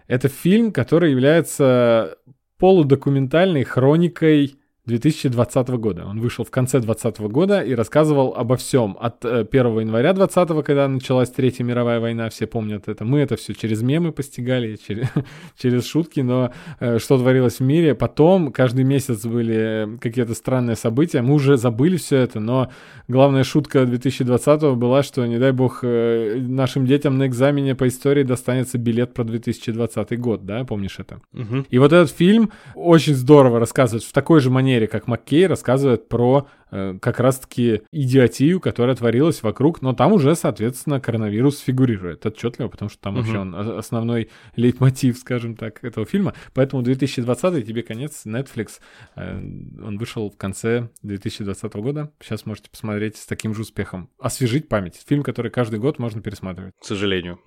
[0.07, 2.19] Это фильм, который является
[2.59, 6.05] полудокументальной хроникой 2020 года.
[6.05, 8.99] Он вышел в конце 2020 года и рассказывал обо всем.
[9.01, 13.05] От 1 э, января 2020, когда началась Третья мировая война, все помнят это.
[13.07, 15.09] Мы это все через мемы постигали, через,
[15.57, 17.95] через шутки, но э, что творилось в мире.
[17.95, 21.23] Потом каждый месяц были какие-то странные события.
[21.23, 22.71] Мы уже забыли все это, но
[23.09, 28.23] главная шутка 2020 была, что, не дай бог, э, нашим детям на экзамене по истории
[28.23, 31.23] достанется билет про 2020 год, да, помнишь это?
[31.33, 31.65] Угу.
[31.71, 36.09] И вот этот фильм очень здорово рассказывает в такой же манере манере, как Маккей рассказывает
[36.09, 42.69] про э, как раз-таки идиотию, которая творилась вокруг, но там уже, соответственно, коронавирус фигурирует отчетливо,
[42.69, 43.23] потому что там угу.
[43.23, 46.35] вообще он основной лейтмотив, скажем так, этого фильма.
[46.55, 48.81] Поэтому 2020 тебе конец, Netflix,
[49.17, 52.13] э, он вышел в конце 2020 года.
[52.21, 54.11] Сейчас можете посмотреть с таким же успехом.
[54.19, 55.05] Освежить память.
[55.07, 56.73] Фильм, который каждый год можно пересматривать.
[56.81, 57.39] К сожалению.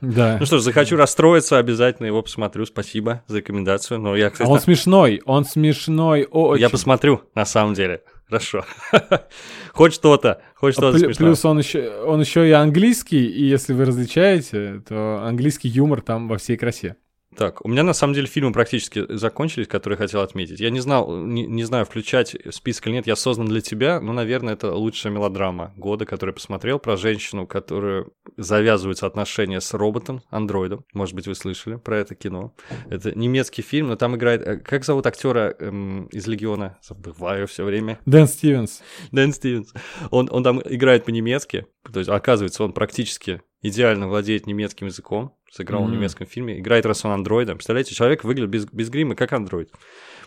[0.00, 0.36] Да.
[0.38, 2.66] Ну что ж, захочу расстроиться, обязательно его посмотрю.
[2.66, 3.98] Спасибо за рекомендацию.
[3.98, 6.24] Но я, кстати, а он смешной, он смешной.
[6.30, 6.62] Очень.
[6.62, 8.02] Я посмотрю, на самом деле.
[8.28, 8.64] Хорошо.
[9.72, 13.84] хоть что-то, хоть что-то а Плюс он еще, он еще и английский, и если вы
[13.86, 16.96] различаете, то английский юмор там во всей красе.
[17.36, 20.58] Так, у меня на самом деле фильмы практически закончились, которые я хотел отметить.
[20.58, 24.12] Я не знал, не, не знаю, включать список или нет, я создан для тебя, но,
[24.12, 30.22] наверное, это лучшая мелодрама года, которую я посмотрел, про женщину, которая завязываются отношения с роботом,
[30.30, 30.84] андроидом.
[30.92, 32.52] Может быть, вы слышали про это кино.
[32.88, 34.42] Это немецкий фильм, но там играет...
[34.42, 36.78] э, Как зовут актера эм, из Легиона?
[36.82, 38.00] Забываю все время.
[38.06, 38.82] Дэн Стивенс.
[39.12, 39.72] Дэн Стивенс.
[40.10, 45.82] Он, он там играет по-немецки, то есть, оказывается, он практически идеально владеет немецким языком, сыграл
[45.82, 45.96] в Мгм.
[45.96, 47.56] немецком фильме, играет раз он андроидом.
[47.56, 49.70] Представляете, человек выглядит без, без грима, как андроид.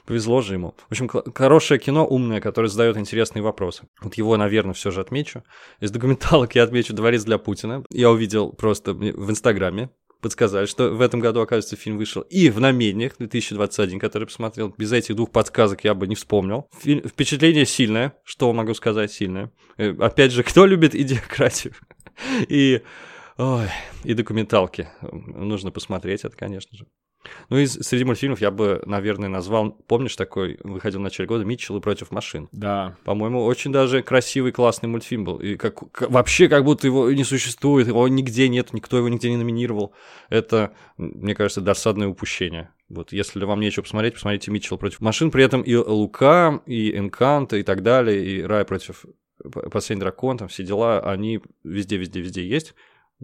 [0.06, 0.76] Повезло же ему.
[0.90, 3.84] В общем, хорошее кино, умное, которое задает интересные вопросы.
[4.02, 5.44] Вот его, наверное, все же отмечу.
[5.80, 7.84] Из документалок я отмечу «Дворец для Путина».
[7.90, 12.22] Я увидел просто в Инстаграме, подсказали, что в этом году, оказывается, фильм вышел.
[12.24, 14.74] И в «Намедниях» 2021, который посмотрел.
[14.78, 16.68] Без этих двух подсказок я бы не вспомнил.
[16.82, 18.14] Фильм- впечатление сильное.
[18.26, 19.52] Что могу сказать сильное?
[19.78, 21.74] Э, Опять же, кто любит идиократию?
[22.50, 22.82] И,
[23.38, 23.68] ой,
[24.04, 24.90] и документалки.
[25.12, 26.88] Нужно посмотреть это, конечно же.
[27.50, 29.72] Ну, из среди мультфильмов я бы, наверное, назвал...
[29.72, 32.50] Помнишь такой, выходил в начале года, «Митчеллы против машин»?
[32.52, 32.98] Да.
[33.06, 35.38] По-моему, очень даже красивый, классный мультфильм был.
[35.38, 39.30] И как, как- вообще, как будто его не существует, его нигде нет, никто его нигде
[39.30, 39.94] не номинировал.
[40.30, 42.72] Это, мне кажется, досадное упущение.
[42.90, 45.32] Вот, если вам нечего посмотреть, посмотрите Митчелл против машин.
[45.32, 49.06] При этом и Лука, и Энкант, и так далее, и Рай против
[49.52, 52.76] Последний дракон, там все дела, они везде, везде, везде есть.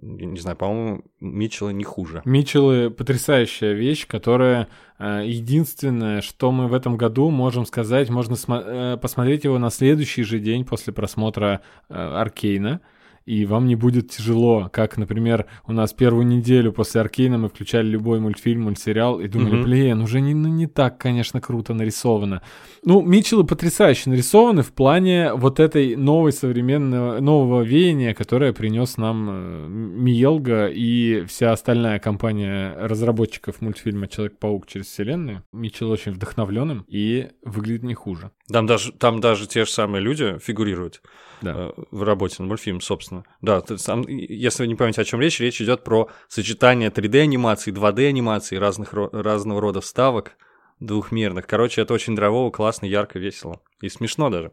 [0.02, 2.22] Не знаю, по-моему, Митчелла не хуже.
[2.24, 8.98] Митчеллы потрясающая вещь, которая э, единственное, что мы в этом году можем сказать, можно э,
[9.02, 12.82] посмотреть его на следующий же день после просмотра э, Аркейна.
[13.30, 17.86] И вам не будет тяжело, как, например, у нас первую неделю после Аркейна мы включали
[17.86, 19.64] любой мультфильм, мультсериал и думали, Мгм.
[19.66, 22.42] блин, уже не, ну, не так, конечно, круто нарисовано.
[22.84, 29.28] Ну, Митчеллы потрясающе нарисованы в плане вот этой новой современного, нового веяния, которое принес нам
[29.30, 35.44] э, Миелга и вся остальная компания разработчиков мультфильма «Человек-паук через вселенную».
[35.54, 38.32] Митчелл очень вдохновленным и выглядит не хуже.
[38.52, 41.04] Там даже, там даже те же самые люди фигурируют.
[41.42, 41.54] Да.
[41.56, 43.24] э, в работе над мультфильмом, собственно.
[43.42, 48.58] Да, сам- если вы не помните, о чем речь, речь идет про сочетание 3D-анимации, 2D-анимации,
[48.58, 50.34] разных, разного рода вставок
[50.80, 51.46] двухмерных.
[51.48, 53.62] Короче, это очень драйвово, классно, ярко, весело.
[53.82, 54.52] И смешно даже.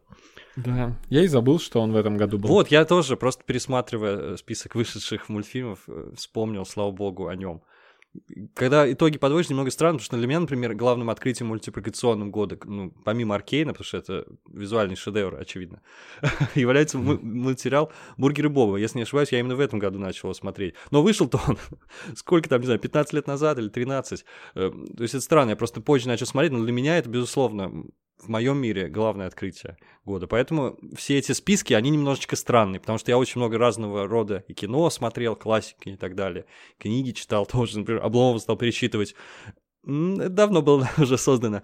[0.57, 0.96] Да.
[1.09, 2.49] Я и забыл, что он в этом году был.
[2.49, 7.62] Вот, я тоже, просто пересматривая э, список вышедших мультфильмов, э, вспомнил, слава богу, о нем.
[8.55, 12.91] Когда итоги подводишь, немного странно, потому что для меня, например, главным открытием мультипликационным года, ну,
[13.05, 15.83] помимо Аркейна, потому что это визуальный шедевр, очевидно,
[16.55, 18.77] является мультсериал «Бургеры Боба».
[18.77, 20.75] Если не ошибаюсь, я именно в этом году начал его смотреть.
[20.91, 21.59] Но вышел-то он,
[22.17, 24.25] сколько там, не знаю, 15 лет назад или 13.
[24.55, 27.85] Э, То есть это странно, я просто позже начал смотреть, но для меня это, безусловно,
[28.19, 30.27] в моем мире главное открытие года.
[30.27, 34.55] Поэтому все эти списки, они немножечко странные, потому что я очень много разного рода и
[34.55, 36.47] кино смотрел, классики и так далее.
[36.79, 38.99] Книги читал тоже, например, Обломов стал это
[39.89, 41.63] Давно было уже создано.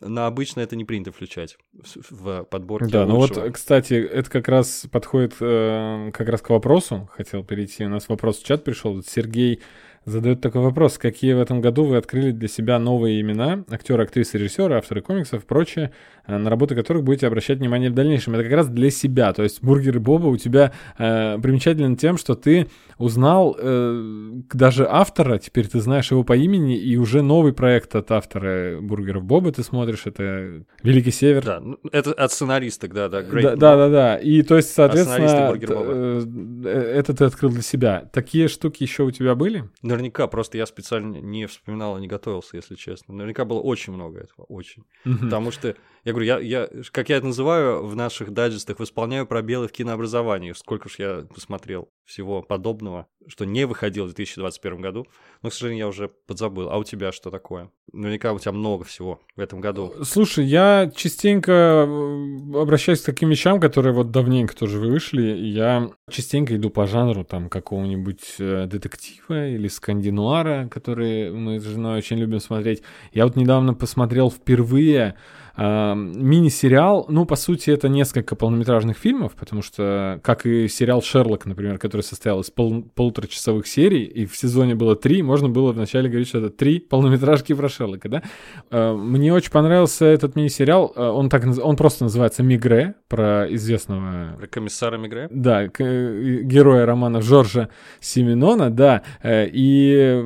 [0.00, 3.50] На обычно это не принято включать в- подборке Да, ну вот, лучшего.
[3.50, 7.08] кстати, это как раз подходит э, как раз к вопросу.
[7.12, 7.84] Хотел перейти.
[7.84, 9.02] У нас вопрос в чат пришел.
[9.02, 9.60] Сергей
[10.06, 10.96] задает такой вопрос.
[10.96, 15.42] Какие в этом году вы открыли для себя новые имена, актеры, актрисы, режиссеры, авторы комиксов
[15.42, 15.92] и прочее,
[16.26, 18.34] на работы которых будете обращать внимание в дальнейшем?
[18.34, 19.32] Это как раз для себя.
[19.32, 25.38] То есть бургеры Боба у тебя э, примечателен тем, что ты узнал э, даже автора,
[25.38, 29.62] теперь ты знаешь его по имени, и уже новый проект от автора бургеров Боба ты
[29.62, 30.06] смотришь.
[30.06, 31.44] Это Великий Север.
[31.44, 33.22] Да, ну, это от сценаристок, да, да.
[33.22, 34.16] Great Да, да, да, да.
[34.16, 38.08] И то есть, соответственно, т- э, это ты открыл для себя.
[38.12, 39.64] Такие штуки еще у тебя были?
[39.82, 43.14] Наверняка, просто я специально не вспоминал и не готовился, если честно.
[43.14, 44.84] Наверняка было очень много этого, очень.
[45.04, 49.68] Потому что, я говорю, я, я, как я это называю в наших дайджестах, восполняю пробелы
[49.68, 50.52] в кинообразовании.
[50.52, 55.06] Сколько ж я посмотрел всего подобного, что не выходило в 2021 году.
[55.42, 56.70] Но, к сожалению, я уже подзабыл.
[56.70, 57.70] А у тебя что такое?
[57.92, 59.92] Наверняка у тебя много всего в этом году.
[60.04, 65.22] Слушай, я частенько э, обращаюсь к таким вещам, которые вот давненько тоже вышли.
[65.22, 71.98] Я частенько иду по жанру там какого-нибудь э, детектива или скандинуара, которые мы с женой
[71.98, 72.82] очень любим смотреть.
[73.12, 75.16] Я вот недавно посмотрел впервые
[75.56, 77.06] э, мини-сериал.
[77.08, 82.02] Ну, по сути, это несколько полнометражных фильмов, потому что, как и сериал «Шерлок», например, который
[82.02, 86.38] состоял из пол- полуторачасовых серий, и в сезоне было три, можно было вначале говорить, что
[86.38, 88.22] это три полнометражки про Шерлока, да?
[88.70, 90.92] Э, Мне очень понравился этот мини-сериал.
[90.96, 95.28] Э, Он, так, он просто называется «Мигре», про известного Про комиссара Мигре?
[95.30, 97.68] да, к- э, героя романа Жоржа
[98.00, 100.20] Симинона, да, э, и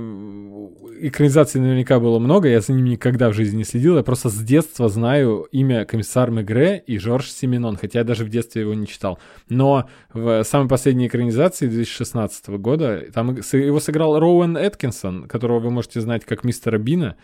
[1.03, 4.37] экранизаций наверняка было много, я за ними никогда в жизни не следил, я просто с
[4.43, 8.87] детства знаю имя комиссар Мегре и Жорж Семенон, хотя я даже в детстве его не
[8.87, 9.19] читал.
[9.49, 16.01] Но в самой последней экранизации 2016 года там его сыграл Роуэн Эткинсон, которого вы можете
[16.01, 17.17] знать как мистера Бина,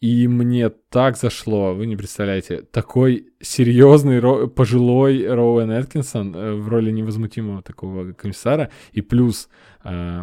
[0.00, 6.68] и мне так зашло, вы не представляете, такой серьезный ро- пожилой Роуэн Эткинсон э, в
[6.68, 9.48] роли невозмутимого такого комиссара, и плюс
[9.84, 10.22] э,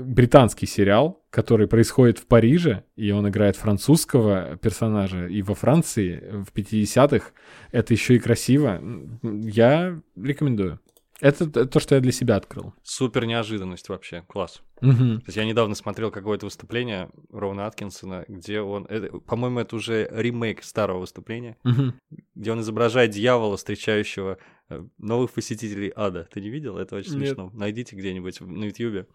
[0.00, 6.52] британский сериал, который происходит в Париже, и он играет французского персонажа, и во Франции в
[6.54, 7.32] 50-х,
[7.72, 8.80] это еще и красиво.
[9.22, 10.80] Я рекомендую.
[11.20, 12.74] Это то, что я для себя открыл.
[12.82, 14.62] Супер неожиданность вообще, класс.
[14.82, 14.92] Угу.
[14.92, 20.06] То есть я недавно смотрел какое-то выступление Роуна Аткинсона, где он, это, по-моему, это уже
[20.12, 21.94] ремейк старого выступления, Угу.
[22.34, 24.36] где он изображает дьявола, встречающего
[24.68, 26.28] э, новых посетителей ада.
[26.30, 26.76] Ты не видел?
[26.76, 27.28] Это очень Нет.
[27.28, 27.50] смешно.
[27.54, 29.06] Найдите где-нибудь на Ютьюбе.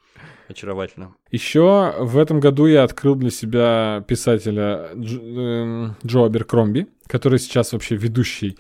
[0.48, 1.14] Очаровательно.
[1.30, 7.74] Еще в этом году я открыл для себя писателя Дж- эм, Джо Аберкромби, который сейчас
[7.74, 8.58] вообще ведущий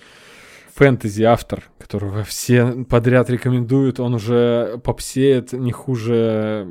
[0.81, 3.99] фэнтези-автор, которого все подряд рекомендуют.
[3.99, 6.67] Он уже попсеет не хуже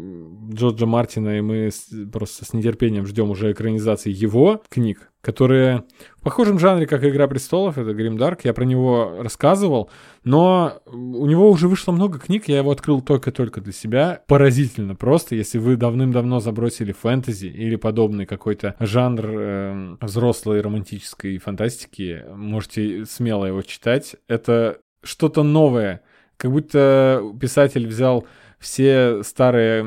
[0.52, 1.70] Джорджа Мартина, и мы
[2.12, 5.84] просто с нетерпением ждем уже экранизации его книг, которые
[6.16, 9.90] в похожем жанре, как «Игра престолов», это Грим Дарк, я про него рассказывал,
[10.24, 14.22] но у него уже вышло много книг, я его открыл только-только для себя.
[14.26, 22.24] Поразительно просто, если вы давным-давно забросили фэнтези или подобный какой-то жанр эм, взрослой романтической фантастики,
[22.34, 24.16] можете смело его читать.
[24.28, 26.02] Это что-то новое,
[26.36, 28.26] как будто писатель взял
[28.60, 29.80] все старые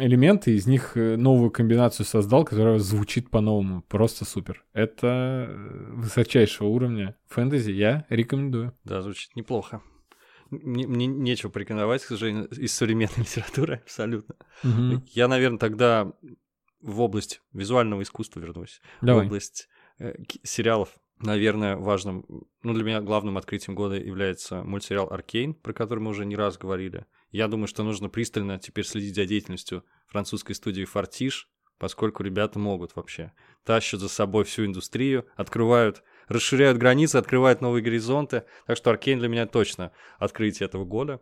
[0.00, 3.82] элементы, из них э, новую комбинацию создал, которая звучит по-новому.
[3.82, 4.64] Просто супер.
[4.72, 7.70] Это э, высочайшего уровня фэнтези.
[7.70, 8.76] Я рекомендую.
[8.82, 9.80] Да, звучит неплохо.
[10.50, 14.34] Мне, мне нечего порекомендовать, к сожалению, из современной литературы, абсолютно.
[14.64, 15.04] Мгм.
[15.06, 16.12] Я, наверное, тогда
[16.80, 18.80] в область визуального искусства вернусь.
[19.00, 19.22] Давай.
[19.22, 19.68] В область
[20.00, 20.98] э, сериалов.
[21.22, 22.24] Наверное, важным,
[22.62, 26.56] ну, для меня главным открытием года является мультсериал «Аркейн», про который мы уже не раз
[26.56, 27.04] говорили.
[27.30, 32.96] Я думаю, что нужно пристально теперь следить за деятельностью французской студии «Фортиш», поскольку ребята могут
[32.96, 33.32] вообще.
[33.64, 38.44] Тащат за собой всю индустрию, открывают, расширяют границы, открывают новые горизонты.
[38.66, 41.20] Так что «Аркейн» для меня точно открытие этого года.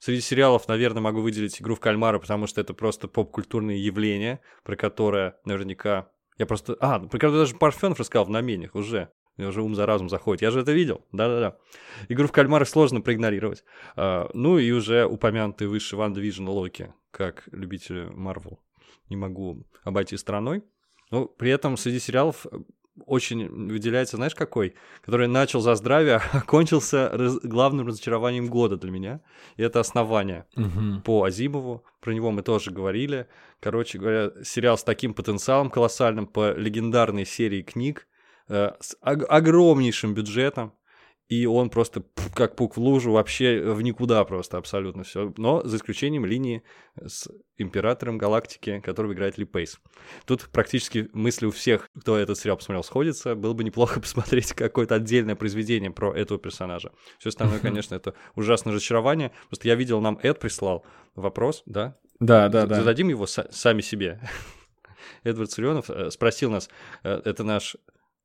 [0.00, 4.74] Среди сериалов, наверное, могу выделить «Игру в кальмара», потому что это просто поп-культурное явление, про
[4.74, 6.10] которое наверняка...
[6.36, 6.76] Я просто...
[6.80, 9.12] А, про даже Парфенов рассказал в «Намениях» уже.
[9.40, 10.42] Мне уже ум за разум заходит.
[10.42, 11.06] Я же это видел.
[11.12, 11.56] Да-да-да.
[12.10, 13.64] Игру в кальмара сложно проигнорировать.
[13.96, 18.60] А, ну и уже упомянутый выше Ван Division Локи, как любитель Марвел.
[19.08, 20.62] Не могу обойти стороной.
[21.10, 22.58] Но при этом среди сериалов э,
[23.06, 24.74] очень выделяется, знаешь, какой?
[25.02, 29.20] Который начал за здравие, а окончился раз- главным разочарованием года для меня.
[29.56, 31.00] И это «Основание» Мгм.
[31.00, 31.82] по Азимову.
[32.02, 33.26] Про него мы тоже говорили.
[33.58, 38.06] Короче говоря, сериал с таким потенциалом колоссальным по легендарной серии книг,
[38.80, 40.72] с ог- огромнейшим бюджетом.
[41.28, 42.02] И он просто
[42.34, 45.32] как пук в лужу, вообще в никуда просто абсолютно все.
[45.36, 46.64] Но за исключением линии
[47.00, 49.78] с императором галактики, которого играет Ли Пейс.
[50.26, 53.36] Тут практически мысли у всех, кто этот сериал посмотрел, сходятся.
[53.36, 56.90] Было бы неплохо посмотреть какое-то отдельное произведение про этого персонажа.
[57.20, 59.30] Все остальное, конечно, это ужасное разочарование.
[59.48, 60.84] Просто я видел, нам Эд прислал
[61.14, 61.96] вопрос, да?
[62.18, 62.74] Да, да, да.
[62.74, 64.20] Зададим его са- сами себе.
[65.22, 66.68] Эдвард Цурионов э, спросил нас,
[67.04, 67.76] э, это наш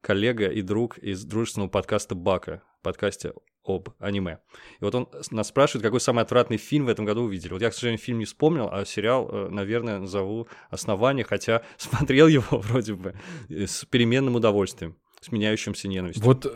[0.05, 3.33] коллега и друг из дружественного подкаста Бака, подкасте
[3.63, 4.37] об аниме.
[4.79, 7.51] И вот он нас спрашивает, какой самый отвратный фильм в этом году увидели.
[7.51, 12.27] Вот я, к сожалению, фильм не вспомнил, а сериал, э, наверное, назову «Основание», хотя смотрел
[12.27, 13.15] его вроде бы
[13.49, 16.23] э, с переменным удовольствием, с меняющимся ненавистью.
[16.23, 16.51] Вот э,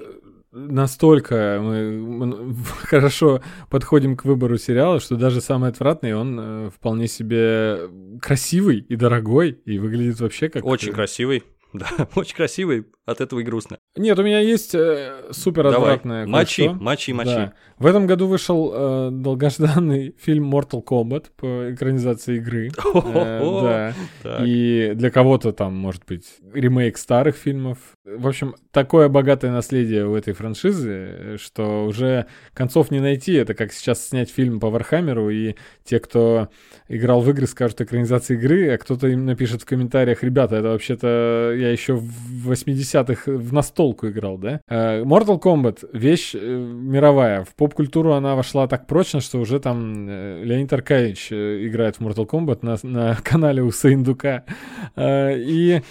[0.51, 3.41] настолько мы хорошо
[3.71, 7.89] подходим к выбору сериала, что даже самый отвратный, он вполне себе
[8.21, 10.63] красивый и дорогой, и выглядит вообще как...
[10.65, 11.43] Очень красивый.
[11.73, 13.77] Да, очень красивый, от этого и грустно.
[13.95, 16.83] Нет, у меня есть э, супер Давай, отвратное мочи, кое-что.
[16.83, 17.29] мочи, мочи.
[17.29, 17.53] Да.
[17.77, 22.69] В этом году вышел э, долгожданный фильм Mortal Kombat по экранизации игры.
[23.19, 23.93] Э,
[24.23, 24.43] Да.
[24.45, 27.77] И для кого-то там, может быть, ремейк старых фильмов.
[28.05, 33.33] В общем, такое богатое наследие у этой франшизы, что уже концов не найти.
[33.33, 36.49] Это как сейчас снять фильм по Вархаммеру, и те, кто
[36.87, 41.53] играл в игры, скажут экранизация игры, а кто-то им напишет в комментариях, ребята, это вообще-то
[41.55, 42.53] я еще в
[43.03, 44.61] 80-х в настолку играл, да?
[44.67, 47.43] Э, Mortal Kombat— вещь э, мировая.
[47.43, 52.01] В поп-культуру она вошла так прочно, что уже там э, Леонид Аркадьевич э, играет в
[52.01, 54.43] Mortal Kombat на, на канале у Сыендука.
[54.95, 55.81] Э, И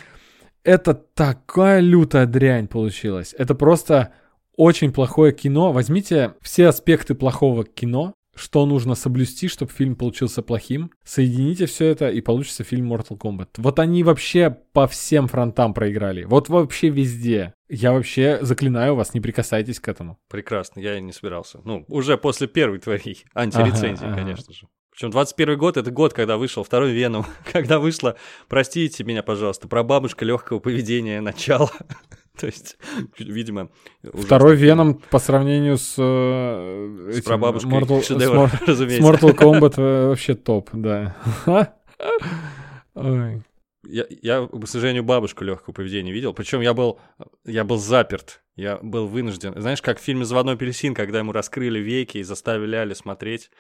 [0.64, 3.34] это такая лютая дрянь получилась.
[3.38, 4.12] Это просто
[4.56, 5.72] очень плохое кино.
[5.72, 10.90] Возьмите все аспекты плохого кино, что нужно соблюсти, чтобы фильм получился плохим.
[11.04, 13.48] Соедините все это, и получится фильм Mortal Kombat.
[13.56, 16.24] Вот они вообще по всем фронтам проиграли.
[16.24, 17.54] Вот вообще везде.
[17.68, 20.18] Я вообще заклинаю вас, не прикасайтесь к этому.
[20.28, 21.60] Прекрасно, я и не собирался.
[21.64, 24.22] Ну, уже после первой твоей антирецензии, Ага, ага.
[24.22, 24.68] конечно же.
[24.90, 28.16] Причем 21 год это год, когда вышел второй Веном, когда вышло,
[28.48, 31.70] простите меня, пожалуйста, про бабушка легкого поведения начало.
[32.38, 32.76] То есть,
[33.18, 33.68] видимо.
[34.14, 39.02] Второй Веном по сравнению с, э, С прабабушкой Mortal, с шедевр, Мор- с разумеется.
[39.02, 41.16] Mortal Kombat э, вообще топ, да.
[42.94, 43.42] Ой.
[43.90, 46.34] Я, я, к сожалению, бабушку легкого поведения видел.
[46.34, 47.00] Причем я был,
[47.44, 48.42] я был заперт.
[48.54, 49.54] Я был вынужден.
[49.58, 53.50] Знаешь, как в фильме «Заводной апельсин», когда ему раскрыли веки и заставили Али смотреть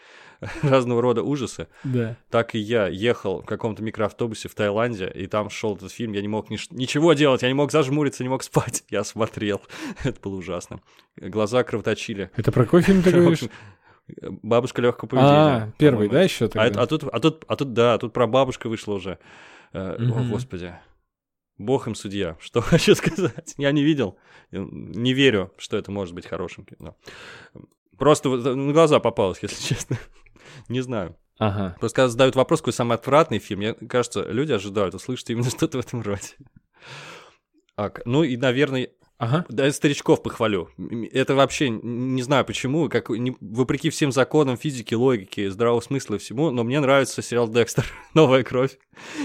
[0.62, 2.16] разного рода ужасы, Да.
[2.30, 6.20] так и я ехал в каком-то микроавтобусе в Таиланде, и там шел этот фильм, я
[6.20, 8.82] не мог ниш- ничего делать, я не мог зажмуриться, не мог спать.
[8.90, 9.62] Я смотрел.
[10.04, 10.80] Это было ужасно.
[11.16, 12.30] Глаза кровоточили.
[12.36, 13.42] Это про какой фильм ты говоришь?
[14.42, 15.30] Бабушка легкого поведения.
[15.64, 16.66] А, первый, да, еще А, тогда?
[16.66, 19.18] это- а тут, а тут, а тут, да, тут про бабушка вышло уже.
[19.72, 20.74] Э, О, господи.
[21.58, 22.36] Бог им судья.
[22.40, 23.54] Что хочу сказать?
[23.58, 24.16] Я не видел.
[24.50, 26.96] э, Не верю, что это может быть хорошим кино.
[27.98, 29.96] Просто вот на глаза попалось, если честно.
[30.68, 31.16] Не знаю.
[31.38, 31.76] Ага.
[31.78, 35.78] Просто когда задают вопрос, какой самый отвратный фильм, мне кажется, люди ожидают услышать именно что-то
[35.78, 36.34] в этом роде.
[37.76, 39.44] А, к- ну и, наверное, Ага.
[39.48, 40.70] да, старичков похвалю.
[41.12, 46.18] Это вообще не знаю почему, как не- вопреки всем законам физики, логики, здравого смысла и
[46.18, 47.84] всему, но мне нравится сериал Декстер.
[48.14, 48.78] Новая кровь.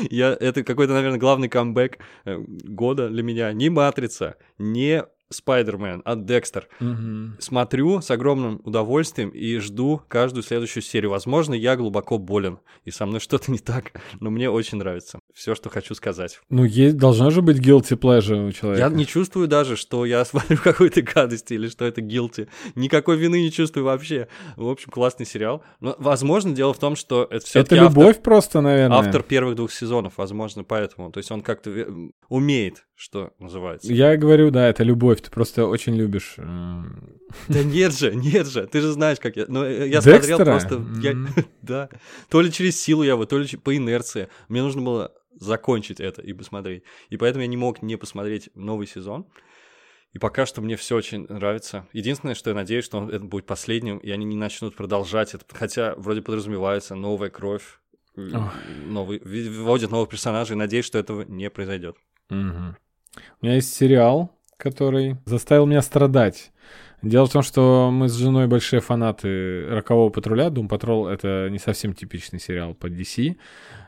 [0.09, 3.53] Я, это какой-то, наверное, главный камбэк э, года для меня.
[3.53, 6.67] Не Матрица, не Спайдермен, а Декстер.
[6.79, 7.37] Мгм.
[7.39, 11.11] Смотрю с огромным удовольствием и жду каждую следующую серию.
[11.11, 15.19] Возможно, я глубоко болен, и со мной что-то не так, но мне очень нравится.
[15.33, 16.39] Все, что хочу сказать.
[16.49, 18.87] Ну, есть, должна же быть guilty pleasure у человека.
[18.87, 22.47] Я не чувствую даже, что я смотрю какой-то гадости или что это guilty.
[22.75, 24.27] Никакой вины не чувствую вообще.
[24.55, 25.63] В общем, классный сериал.
[25.79, 28.97] Но, возможно, дело в том, что это все Это любовь просто, наверное.
[28.99, 31.11] Автор первых двух сезонов, возможно, поэтому.
[31.11, 33.91] То есть он как-то ве- умеет, что называется.
[33.91, 35.22] Я говорю, да, это любовь.
[35.23, 36.35] Ты просто очень любишь.
[36.37, 39.45] Да нет же, нет же, ты же знаешь, как я.
[39.47, 40.21] Ну, э, я Декстера?
[40.21, 40.85] смотрел просто.
[41.01, 41.89] я- да.
[42.29, 44.27] То ли через силу я его, то ли по инерции.
[44.49, 46.83] Мне нужно было закончить это и посмотреть.
[47.09, 49.25] И поэтому я не мог не посмотреть новый сезон.
[50.11, 51.87] И пока что мне все очень нравится.
[51.91, 55.43] Единственное, что я надеюсь, что он- это будет последним, и они не начнут продолжать это.
[55.53, 57.79] Хотя вроде подразумевается новая кровь,
[58.15, 58.53] Ох.
[58.85, 60.55] новый, вводят новых персонажей.
[60.55, 61.95] Надеюсь, что этого не произойдет.
[62.29, 62.35] У
[63.45, 66.51] меня есть сериал, который заставил меня страдать.
[67.01, 70.49] Дело в том, что мы с женой большие фанаты «Рокового патруля».
[70.49, 73.35] «Дум Патрол»— это не совсем типичный сериал по DC.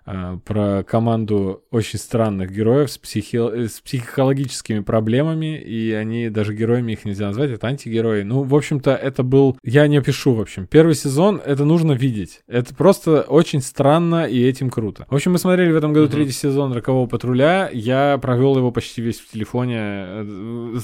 [0.06, 6.54] А, Про команду очень странных героев с, психи- э, с психологическими проблемами, и они, даже
[6.54, 8.24] героями их нельзя назвать, это антигерои.
[8.24, 9.58] Ну, в общем-то, это был...
[9.64, 10.68] Я не опишу, в общем.
[10.68, 12.42] Первый сезон— это нужно видеть.
[12.48, 15.06] Это просто очень странно, и этим круто.
[15.10, 16.14] В общем, мы смотрели в этом году Мгм.
[16.16, 17.70] третий сезон «Рокового патруля».
[17.74, 20.24] Я провел его почти весь в телефоне э,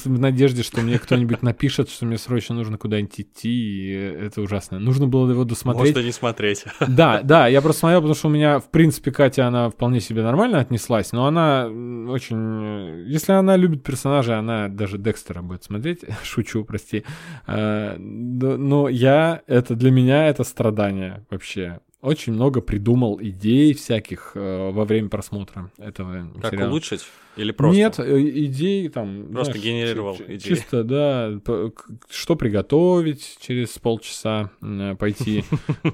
[0.04, 3.92] в надежде, что мне кто-нибудь напишет, что мне срочно нужно куда-нибудь идти, и
[4.26, 4.80] это ужасно.
[4.80, 5.96] Нужно было его досмотреть.
[5.96, 6.64] Может, и не смотреть.
[6.88, 10.24] Да, да, я просто смотрел, потому что у меня, в принципе, Катя, она вполне себе
[10.24, 13.04] нормально отнеслась, но она очень...
[13.04, 16.04] э, Если она любит персонажей, она даже Декстера будет смотреть.
[16.24, 17.04] Шучу, прости.
[17.48, 19.42] Да, Но я...
[19.48, 21.80] Это для меня это страдание вообще.
[22.02, 26.70] Очень много придумал идей всяких э, во время просмотра этого Как сериала.
[26.70, 27.02] улучшить?
[27.38, 27.78] Или просто?
[27.78, 29.28] Нет, э, идей там...
[29.32, 30.38] Просто знаешь, генерировал идеи.
[30.38, 31.32] Чисто, да.
[32.10, 35.44] Что приготовить через полчаса, э, пойти
[35.84, 35.90] э,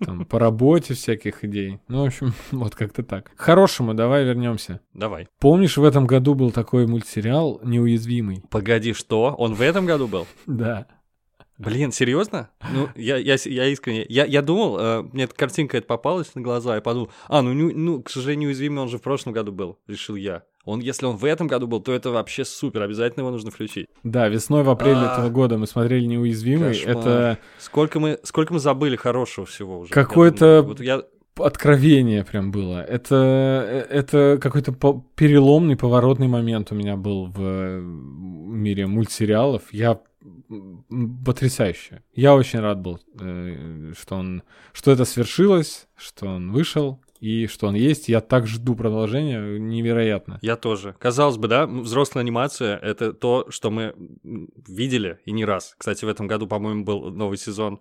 [0.00, 1.78] там, по работе всяких идей.
[1.88, 3.30] Ну, в общем, вот как-то так.
[3.34, 4.80] К хорошему давай вернемся.
[4.94, 5.28] Давай.
[5.38, 8.42] Помнишь, в этом году был такой мультсериал «Неуязвимый»?
[8.50, 9.34] Погоди, что?
[9.38, 10.26] Он в этом году был?
[10.46, 10.86] Да.
[11.64, 12.50] Блин, серьезно?
[12.72, 14.04] Ну, я, я, я искренне...
[14.08, 17.52] Я, я думал, э, мне эта картинка это попалась на глаза, я подумал, а, ну,
[17.52, 20.42] не- ну, к сожалению, уязвимый он же в прошлом году был, решил я.
[20.64, 23.88] Он, если он в этом году был, то это вообще супер, обязательно его нужно включить.
[24.04, 25.12] Да, весной в апреле А.
[25.12, 26.74] этого года мы смотрели «Неуязвимый».
[26.74, 26.96] Кошмар.
[26.96, 29.92] Это Сколько мы, сколько мы забыли хорошего всего уже.
[30.62, 31.02] Вот я...
[31.36, 32.82] откровение прям было.
[32.82, 34.72] Это, э, это какой-то
[35.16, 39.62] переломный, поворотный момент у меня был в э, мире мультсериалов.
[39.72, 40.00] Я
[41.24, 42.02] потрясающе.
[42.14, 44.42] Я очень рад был, э, что он,
[44.72, 48.08] что это свершилось, что он вышел и что он есть.
[48.08, 50.38] Я так жду продолжения, невероятно.
[50.42, 50.96] Я тоже.
[50.98, 55.74] Казалось бы, да, взрослая анимация— это то, что мы видели и не раз.
[55.78, 57.80] Кстати, в этом году, по-моему, был новый сезон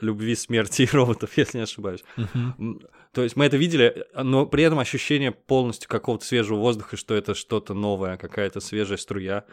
[0.00, 2.04] «Любви, смерти и роботов», если не ошибаюсь.
[2.34, 2.80] М,
[3.12, 7.34] То есть мы это видели, но при этом ощущение полностью какого-то свежего воздуха, что это
[7.34, 9.44] что-то новое, какая-то свежая струя.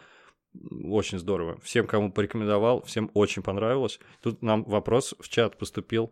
[0.54, 1.60] Очень здорово.
[1.62, 4.00] Всем, кому порекомендовал, всем очень понравилось.
[4.22, 6.12] Тут нам вопрос в чат поступил.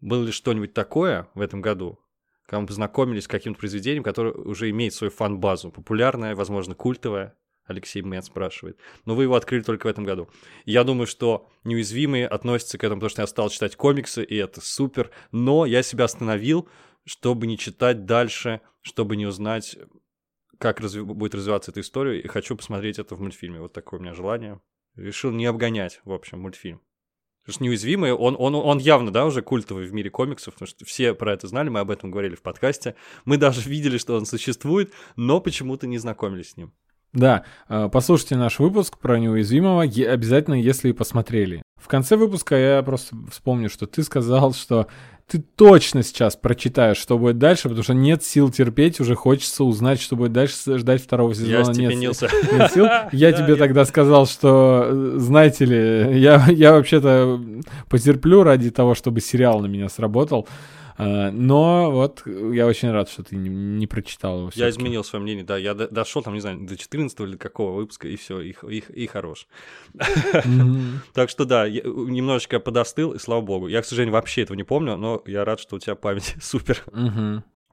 [0.00, 1.98] Было ли что-нибудь такое в этом году,
[2.46, 8.02] когда мы познакомились с каким-то произведением, которое уже имеет свою фан-базу, популярное, возможно, культовое, Алексей
[8.02, 8.78] Мэн спрашивает.
[9.04, 10.28] Но вы его открыли только в этом году.
[10.64, 14.60] Я думаю, что неуязвимые относятся к этому, потому что я стал читать комиксы, и это
[14.60, 15.10] супер.
[15.32, 16.68] Но я себя остановил,
[17.04, 19.76] чтобы не читать дальше, чтобы не узнать,
[20.58, 23.60] как разви- будет развиваться эта история, и хочу посмотреть это в мультфильме.
[23.60, 24.60] Вот такое у меня желание.
[24.94, 26.80] Решил не обгонять, в общем, мультфильм.
[27.42, 30.84] Потому что неуязвимый, он, он, он явно, да, уже культовый в мире комиксов, потому что
[30.84, 32.96] все про это знали, мы об этом говорили в подкасте.
[33.24, 36.74] Мы даже видели, что он существует, но почему-то не знакомились с ним.
[37.12, 41.62] Да, э, послушайте наш выпуск про неуязвимого обязательно, если посмотрели.
[41.76, 44.88] В конце выпуска я просто вспомню, что ты сказал, что
[45.28, 50.00] ты точно сейчас прочитаешь, что будет дальше, потому что нет сил терпеть, уже хочется узнать,
[50.00, 51.50] что будет дальше, ждать второго сезона.
[51.50, 52.30] Я нет, степенился.
[52.52, 52.86] нет сил.
[53.12, 57.40] Я тебе тогда сказал, что, э, знаете ли, я, я вообще-то
[57.88, 60.46] потерплю ради того, чтобы сериал на меня сработал.
[60.98, 64.50] А, Но вот я очень рад, что ты не, не прочитал его.
[64.54, 67.72] Я изменил свое мнение, да, я до- дошел там, не знаю, до 14 или какого
[67.76, 69.46] выпуска, и все, и, и, и хорош.
[71.12, 73.68] Так что да, немножечко подостыл, и слава богу.
[73.68, 76.82] Я, к сожалению, вообще этого не помню, но я рад, что у тебя память супер.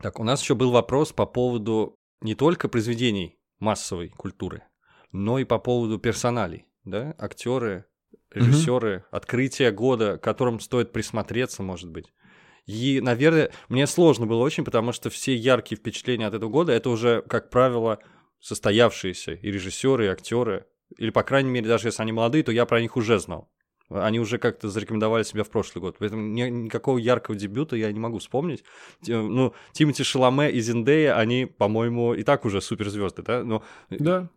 [0.01, 4.63] Так, у нас еще был вопрос по поводу не только произведений массовой культуры,
[5.11, 7.86] но и по поводу персоналей, да, актеры,
[8.32, 12.11] режиссеры, открытие года, к которым стоит присмотреться, может быть.
[12.66, 16.89] И, наверное, мне сложно было очень, потому что все яркие впечатления от этого года это
[16.89, 17.99] уже, как правило,
[18.39, 20.66] состоявшиеся и режиссеры, и актеры.
[20.97, 23.49] Или, по крайней мере, даже если они молодые, то я про них уже знал.
[23.89, 25.97] Они уже как-то зарекомендовали себя в прошлый год.
[25.99, 28.64] Поэтому ни- никакого яркого дебюта я не могу вспомнить.
[29.05, 33.43] Ну, Тимати Шаломе и Зиндея, они, по-моему, и так уже суперзвезды, да?
[33.43, 34.30] Но Да.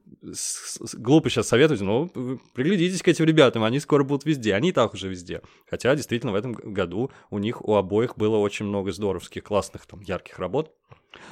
[0.94, 2.08] Глупо сейчас советовать, но
[2.54, 5.42] приглядитесь к этим ребятам, они скоро будут везде, они и так уже везде.
[5.68, 10.00] Хотя, действительно, в этом году у них, у обоих было очень много здоровских, классных, там,
[10.00, 10.72] ярких работ.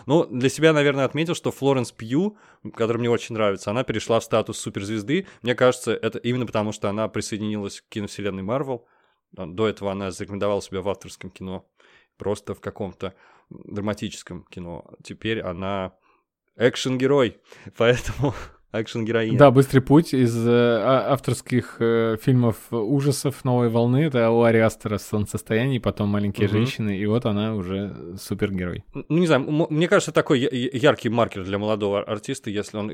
[0.06, 2.36] Ну, для себя, наверное, отметил, что Флоренс Пью,
[2.74, 5.26] которая мне очень нравится, она перешла в статус суперзвезды.
[5.42, 8.86] Мне кажется, это именно потому, что она присоединилась к киновселенной Марвел.
[9.32, 11.66] До этого она зарекомендовала себя в авторском кино,
[12.16, 13.14] просто в каком-то
[13.50, 14.84] драматическом кино.
[15.02, 15.92] Теперь она
[16.56, 17.38] экшен-герой,
[17.76, 18.34] поэтому
[18.80, 19.38] экшен-героиня.
[19.38, 24.04] Да, быстрый путь из э, а- авторских э, фильмов ужасов новой волны.
[24.04, 26.56] Это у Ари Астера «Солнцестояние», потом «Маленькие Мгм.
[26.58, 28.84] женщины», и вот она уже супергерой.
[28.94, 32.90] Ну, не знаю, мне кажется, такой яркий маркер для молодого ар- артиста, если он,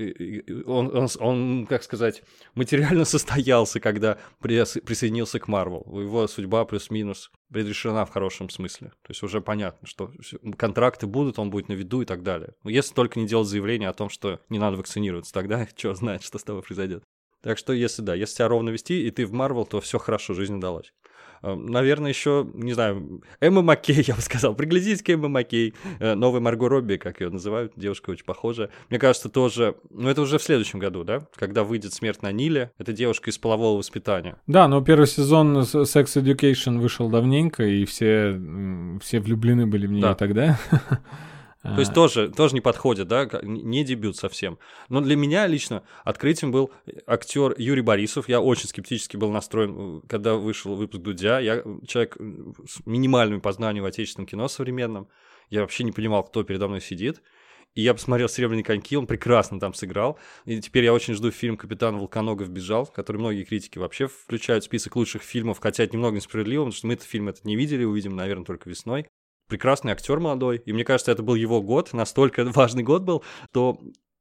[0.67, 2.23] он, он, он, как сказать,
[2.55, 5.85] материально состоялся, когда прис- присоединился к Марвел.
[6.01, 8.89] Его судьба плюс-минус предрешена в хорошем смысле.
[9.03, 10.13] То есть уже понятно, что
[10.57, 12.51] контракты будут, он будет на виду и так далее.
[12.65, 16.39] Если только не делать заявление о том, что не надо вакцинироваться, тогда что знает, что
[16.39, 17.03] с тобой произойдет.
[17.43, 20.35] Так что, если да, если тебя ровно вести, и ты в Марвел, то все хорошо,
[20.35, 20.93] жизнь удалась.
[21.43, 24.55] Э, Наверное, еще, не знаю, Эмма Маккей, я бы сказал.
[24.55, 25.73] Приглядитесь к Эмма Маккей.
[26.01, 27.73] Э, Новая Марго Робби, как ее называют.
[27.77, 28.69] Девушка очень похожая.
[28.91, 29.77] Мне кажется, тоже...
[29.89, 31.27] Ну, это уже в следующем году, да?
[31.35, 32.73] Когда выйдет «Смерть на Ниле».
[32.77, 34.37] Это девушка из полового воспитания.
[34.47, 38.39] Да, но первый сезон Sex Education вышел давненько, и все,
[39.03, 40.15] все влюблены были в нее Да.
[40.15, 40.59] тогда.
[41.63, 43.29] То есть тоже, тоже не подходит, да?
[43.43, 44.59] Не дебют совсем.
[44.89, 46.71] Но для меня лично открытием был
[47.07, 48.29] актер Юрий Борисов.
[48.31, 51.39] Я очень скептически был настроен, э, когда вышел выпуск Дудя.
[51.39, 52.23] Я э, человек э,
[52.67, 55.09] с минимальными познаниями в отечественном кино современном.
[55.51, 57.21] Я вообще не понимал, кто передо мной сидит.
[57.75, 60.19] И я посмотрел «Серебряные коньки», он прекрасно там сыграл.
[60.45, 64.67] И теперь я очень жду фильм «Капитан Волконогов бежал», который многие критики вообще включают в
[64.67, 67.85] список лучших фильмов, хотя это немного несправедливо, потому что мы этот фильм этот не видели,
[67.85, 69.07] увидим, наверное, только весной.
[69.51, 73.79] Прекрасный актер молодой, и мне кажется, это был его год, настолько важный год был, то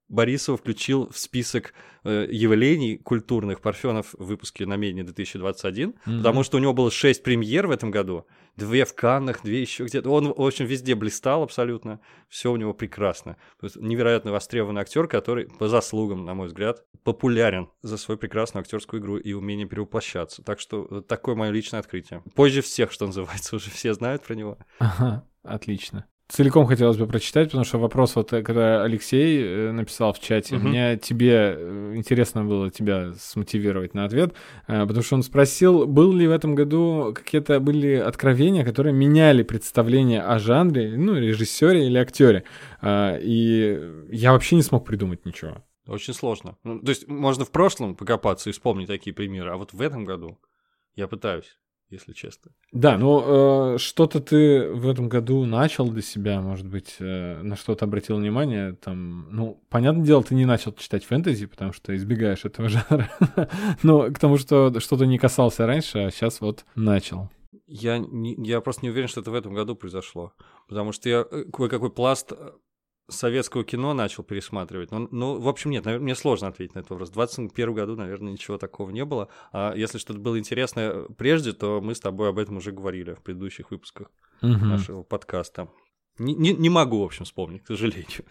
[0.10, 6.60] Борисова включил в список э, явлений культурных Парфенов в выпуске намедни 2021, потому что у
[6.60, 10.10] него было 6 премьер в этом году, две в Каннах, две еще где-то.
[10.10, 13.38] Он, в общем, везде блистал абсолютно, все у него прекрасно.
[13.60, 18.62] То есть невероятно востребованный актер, который по заслугам, на мой взгляд, популярен за свою прекрасную
[18.62, 20.44] актерскую игру и умение перевоплощаться.
[20.44, 22.24] Так что э, такое мое личное открытие.
[22.36, 24.58] Позже всех, что называется, уже все знают про него.
[24.80, 26.08] Ага, отлично.
[26.30, 30.58] Целиком хотелось бы прочитать, потому что вопрос, вот э, когда Алексей э, написал в чате,
[30.58, 30.70] Мгм.
[30.70, 34.36] мне тебе э, интересно было тебя смотивировать на ответ,
[34.68, 40.22] потому что он спросил, был ли в этом году какие-то были откровения, которые меняли представление
[40.22, 42.44] о жанре, ну, режиссере или актере.
[42.82, 43.80] А, И
[44.12, 45.64] я вообще не смог придумать ничего.
[45.88, 46.56] Очень сложно.
[46.64, 50.06] Ну, то есть можно в прошлом покопаться и вспомнить такие примеры, а вот в этом
[50.06, 50.38] году
[50.96, 51.58] я пытаюсь.
[51.90, 52.52] Если честно.
[52.72, 57.56] Да, ну э, что-то ты в этом году начал для себя, может быть, э, на
[57.56, 58.74] что-то обратил внимание.
[58.74, 63.10] Там, ну, понятное дело, ты не начал читать фэнтези, потому что избегаешь этого жанра.
[63.84, 67.30] Но к тому, что что-то не касался раньше, а сейчас вот начал.
[67.68, 70.34] Я, не, я просто не уверен, что это в этом году произошло.
[70.68, 72.52] Потому что я э, кое-какой пласт э,
[73.10, 74.92] советского кино начал пересматривать.
[74.92, 77.10] Ну, ну в общем, нет, наверное, мне сложно ответить на этот вопрос.
[77.10, 79.30] В 2021 году, наверное, ничего такого не было.
[79.52, 83.22] А если что-то было интересное прежде, то мы с тобой об этом уже говорили в
[83.22, 84.54] предыдущих выпусках угу.
[84.54, 85.70] нашего подкаста.
[86.18, 88.26] Не, не, не могу, в общем, вспомнить, к сожалению.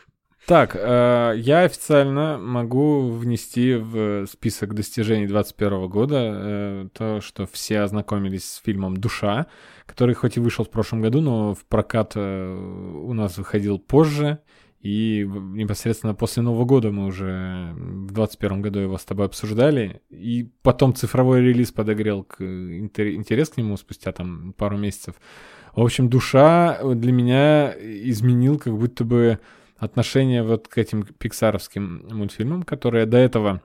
[0.46, 7.80] Так, э, я официально могу внести в список достижений 2021 года э, то, что все
[7.80, 9.46] ознакомились с фильмом «Душа»,
[9.84, 14.38] который хоть и вышел в прошлом году, но в прокат э, у нас выходил позже,
[14.80, 20.02] и непосредственно после Нового года мы уже в 2021 году его с тобой обсуждали.
[20.08, 25.16] И потом цифровой релиз подогрел к интерес к нему спустя там пару месяцев.
[25.74, 29.40] В общем, душа для меня изменил как будто бы
[29.76, 33.62] отношение вот к этим пиксаровским мультфильмам, которые до этого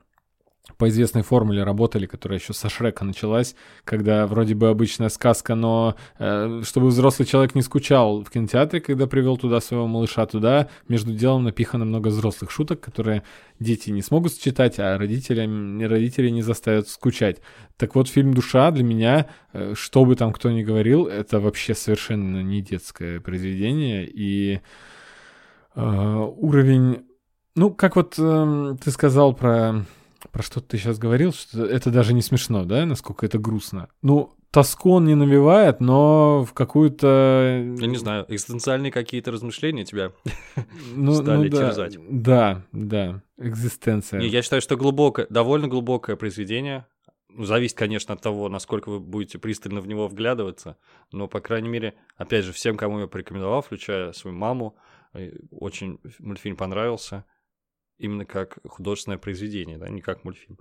[0.78, 3.54] по известной формуле работали, которая еще со Шрека началась,
[3.84, 9.06] когда вроде бы обычная сказка, но э, чтобы взрослый человек не скучал в кинотеатре, когда
[9.06, 13.24] привел туда своего малыша туда, между делом напихано много взрослых шуток, которые
[13.60, 17.42] дети не смогут читать, а родителям, родители не заставят скучать.
[17.76, 21.74] Так вот, фильм «Душа» для меня, э, что бы там кто ни говорил, это вообще
[21.74, 24.60] совершенно не детское произведение, и
[25.74, 27.04] э, уровень...
[27.54, 29.84] Ну, как вот э, ты сказал про
[30.30, 33.88] про что ты сейчас говорил, что это даже не смешно, да, насколько это грустно.
[34.02, 37.74] Ну, тоску он не навевает, но в какую-то...
[37.78, 40.12] Я не знаю, экзистенциальные какие-то размышления тебя
[40.94, 41.98] ну, стали ну, да, терзать.
[42.08, 44.20] Да, да, экзистенция.
[44.20, 46.86] Не, я считаю, что глубокое, довольно глубокое произведение.
[47.28, 50.76] Ну, зависит, конечно, от того, насколько вы будете пристально в него вглядываться.
[51.10, 54.76] Но, по крайней мере, опять же, всем, кому я порекомендовал, включая свою маму,
[55.14, 57.24] э, очень мультфильм понравился
[57.98, 60.58] именно как художественное произведение, да, не как мультфильм.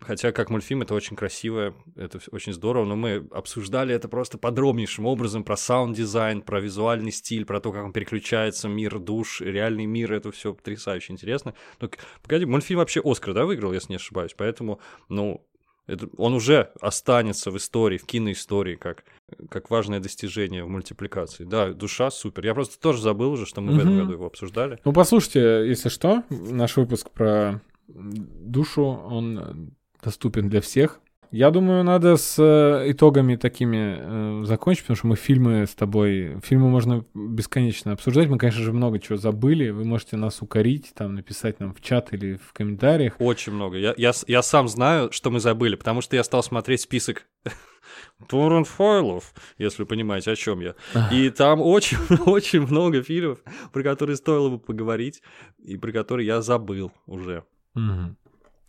[0.00, 5.06] Хотя как мультфильм это очень красиво, это очень здорово, но мы обсуждали это просто подробнейшим
[5.06, 10.12] образом про саунд-дизайн, про визуальный стиль, про то, как он переключается, мир душ, реальный мир,
[10.12, 11.54] это все потрясающе интересно.
[11.80, 11.90] Но,
[12.22, 15.46] погоди, мультфильм вообще Оскар, да, выиграл, если не ошибаюсь, поэтому, ну,
[15.88, 19.04] это, он уже останется в истории, в киноистории, как,
[19.50, 21.44] как важное достижение в мультипликации.
[21.44, 22.44] Да, душа супер.
[22.44, 23.78] Я просто тоже забыл уже, что мы угу.
[23.78, 24.78] в этом году его обсуждали.
[24.84, 29.72] Ну, послушайте, если что, наш выпуск про душу, он
[30.02, 31.00] доступен для всех.
[31.30, 36.40] Я думаю, надо с э, итогами такими э, закончить, потому что мы фильмы с тобой...
[36.42, 38.28] Фильмы можно бесконечно обсуждать.
[38.28, 39.68] Мы, конечно же, много чего забыли.
[39.68, 43.16] Вы можете нас укорить, там, написать нам в чат или в комментариях.
[43.18, 43.76] Очень много.
[43.76, 47.26] Я, я, я сам знаю, что мы забыли, потому что я стал смотреть список
[48.28, 50.74] торрент файлов, если вы понимаете, о чем я.
[51.12, 53.40] И там очень, очень много фильмов,
[53.72, 55.22] про которые стоило бы поговорить,
[55.58, 57.44] и про которые я забыл уже.
[57.74, 58.16] Угу.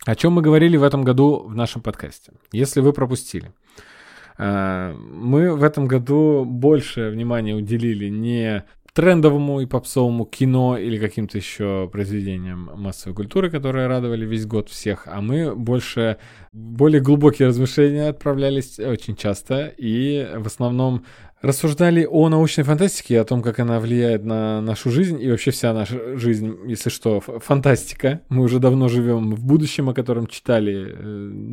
[0.06, 3.52] О чем мы говорили в этом году в нашем подкасте, если вы пропустили.
[4.38, 11.38] Э, мы в этом году больше внимания уделили не трендовому и попсовому кино или каким-то
[11.38, 16.16] еще произведениям массовой культуры, которые радовали весь год всех, а мы больше
[16.52, 21.04] более глубокие размышления отправлялись очень часто и в основном
[21.42, 25.72] рассуждали о научной фантастике, о том, как она влияет на нашу жизнь, и вообще вся
[25.72, 28.20] наша жизнь, если что, фантастика.
[28.28, 30.94] Мы уже давно живем в будущем, о котором читали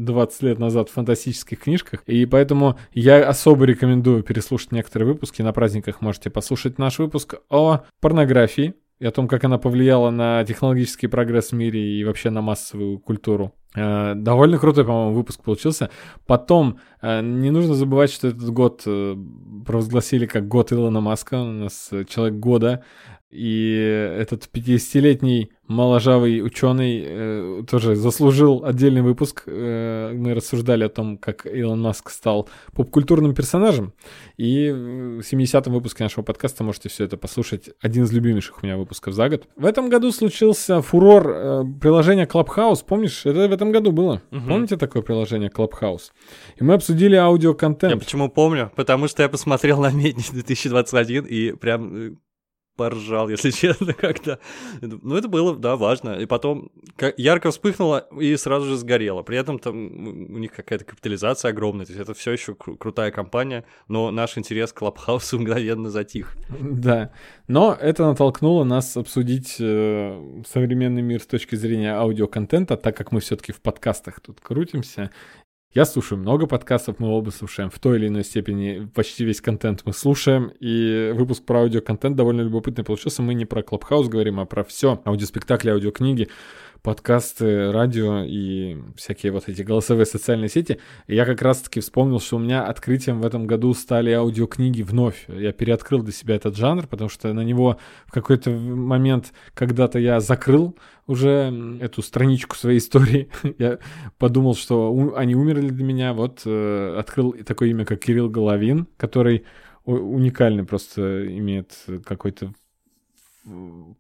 [0.05, 5.41] 20 э, лет назад в фантастических книжках, и поэтому я особо рекомендую переслушать некоторые выпуски.
[5.41, 10.43] На праздниках можете послушать наш выпуск о порнографии, и о том, как она повлияла на
[10.43, 13.53] технологический прогресс в мире и вообще на массовую культуру.
[13.75, 15.89] Э, довольно крутой, по-моему, выпуск получился.
[16.25, 19.15] Потом, э, не нужно забывать, что этот год э,
[19.65, 21.41] провозгласили как год Илона Маска.
[21.41, 22.83] У нас человек года.
[23.29, 23.73] И
[24.17, 29.43] этот 50-летний моложавый ученый э, тоже заслужил отдельный выпуск.
[29.45, 33.93] Э, мы рассуждали о том, как Илон Маск стал поп-культурным персонажем.
[34.37, 37.69] И в 70-м выпуске нашего подкаста можете все это послушать.
[37.81, 39.47] Один из любимейших у меня выпусков за год.
[39.55, 42.83] В этом году случился фурор э, приложения Clubhouse.
[42.85, 44.21] Помнишь, это в этом году было.
[44.31, 44.47] Угу.
[44.47, 46.11] Помните такое приложение Clubhouse?
[46.55, 47.93] И мы обсудили аудиоконтент.
[47.93, 48.71] Я почему помню?
[48.75, 52.11] Потому что я посмотрел на Медни 2021 и прям э,
[52.77, 54.39] поржал, если честно, когда...
[54.81, 56.11] Ну, это было, да, важно.
[56.11, 56.71] И потом
[57.17, 59.23] ярко вспыхнуло и сразу же сгорело.
[59.23, 61.85] При этом там у них какая-то капитализация огромная.
[61.85, 66.37] То есть это все еще кру- крутая компания, но наш интерес к Клабхаусу мгновенно затих.
[66.49, 67.11] Да.
[67.47, 73.19] Но это натолкнуло нас обсудить э, современный мир с точки зрения аудиоконтента, так как мы
[73.19, 75.11] все-таки в подкастах тут крутимся.
[75.77, 79.83] Я слушаю много подкастов, мы оба слушаем в той или иной степени почти весь контент
[79.85, 83.21] мы слушаем, и выпуск про аудиоконтент довольно любопытный получился.
[83.21, 86.29] Мы не про Клабхаус говорим, а про все аудиоспектакли, аудиокниги,
[86.81, 90.79] подкасты, радио и всякие вот эти голосовые социальные сети.
[91.07, 95.25] И я как раз-таки вспомнил, что у меня открытием в этом году стали аудиокниги вновь.
[95.27, 100.19] Я переоткрыл для себя этот жанр, потому что на него в какой-то момент когда-то я
[100.19, 103.29] закрыл уже эту страничку своей истории.
[103.57, 103.79] я
[104.17, 106.13] подумал, что они умерли для меня.
[106.13, 109.45] Вот э, открыл такое имя, как Кирилл Головин, который
[109.85, 111.71] уникальный просто имеет
[112.05, 112.53] какой-то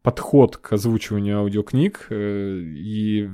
[0.01, 3.29] подход к озвучиванию аудиокниг, э, и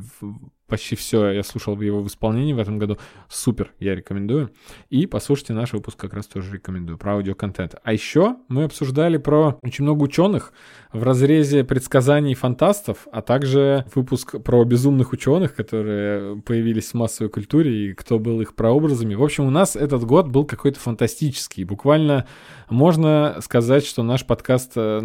[0.67, 2.97] почти все я слушал в его в исполнении в этом году.
[3.29, 4.51] Супер, я рекомендую.
[4.89, 7.75] И послушайте наш выпуск, как раз тоже рекомендую, про аудиоконтент.
[7.83, 10.53] А еще мы обсуждали про очень много ученых
[10.91, 17.89] в разрезе предсказаний фантастов, а также выпуск про безумных ученых, которые появились в массовой культуре,
[17.89, 19.15] и кто был их прообразами.
[19.15, 21.63] В общем, у нас этот год был какой-то фантастический.
[21.63, 22.25] Буквально
[22.69, 24.99] можно сказать, что наш подкаст э,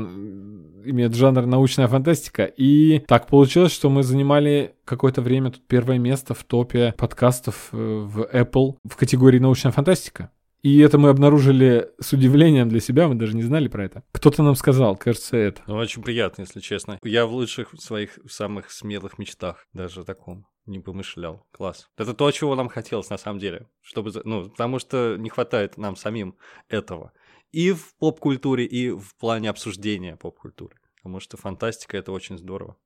[0.84, 2.44] имеет жанр научная фантастика.
[2.44, 7.76] И так получилось, что мы занимали какое-то время тут первое место в топе подкастов э,
[7.76, 10.30] в Apple в категории научная фантастика.
[10.62, 14.02] И это мы обнаружили с удивлением для себя, мы даже не знали про это.
[14.10, 15.62] Кто-то нам сказал, кажется, это.
[15.68, 16.98] Ну, очень приятно, если честно.
[17.04, 21.46] Я в лучших своих самых смелых мечтах даже таком не помышлял.
[21.52, 21.88] Класс.
[21.96, 23.68] Это то, чего нам хотелось на самом деле.
[23.80, 26.36] Чтобы, ну, потому что не хватает нам самим
[26.68, 27.12] этого.
[27.52, 30.76] И в поп-культуре, и в плане обсуждения поп-культуры.
[30.96, 32.76] Потому что фантастика— это очень здорово.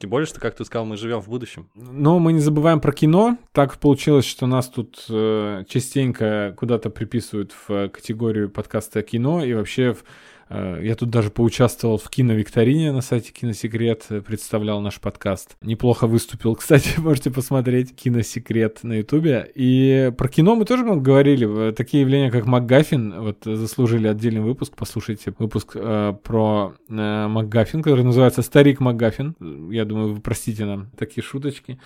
[0.00, 1.68] Тем более, что, как ты сказал, мы живем в будущем.
[1.74, 3.36] Но мы не забываем про кино.
[3.52, 9.44] Так получилось, что нас тут э, частенько куда-то приписывают в категорию подкаста кино.
[9.44, 10.02] И вообще в- э,
[10.50, 15.56] я тут даже поучаствовал в киновикторине на сайте Киносекрет, э, представлял наш подкаст.
[15.62, 19.50] Неплохо выступил, кстати, можете посмотреть Киносекрет на Ютубе.
[19.54, 21.68] И про кино мы тоже много говорили.
[21.68, 24.74] Э, Такие явления, как МакГаффин, вот э, заслужили отдельный выпуск.
[24.76, 29.36] Послушайте выпуск э, про э, МакГаффин, который называется «Старик МакГаффин».
[29.70, 31.78] Я думаю, вы простите нам такие шуточки.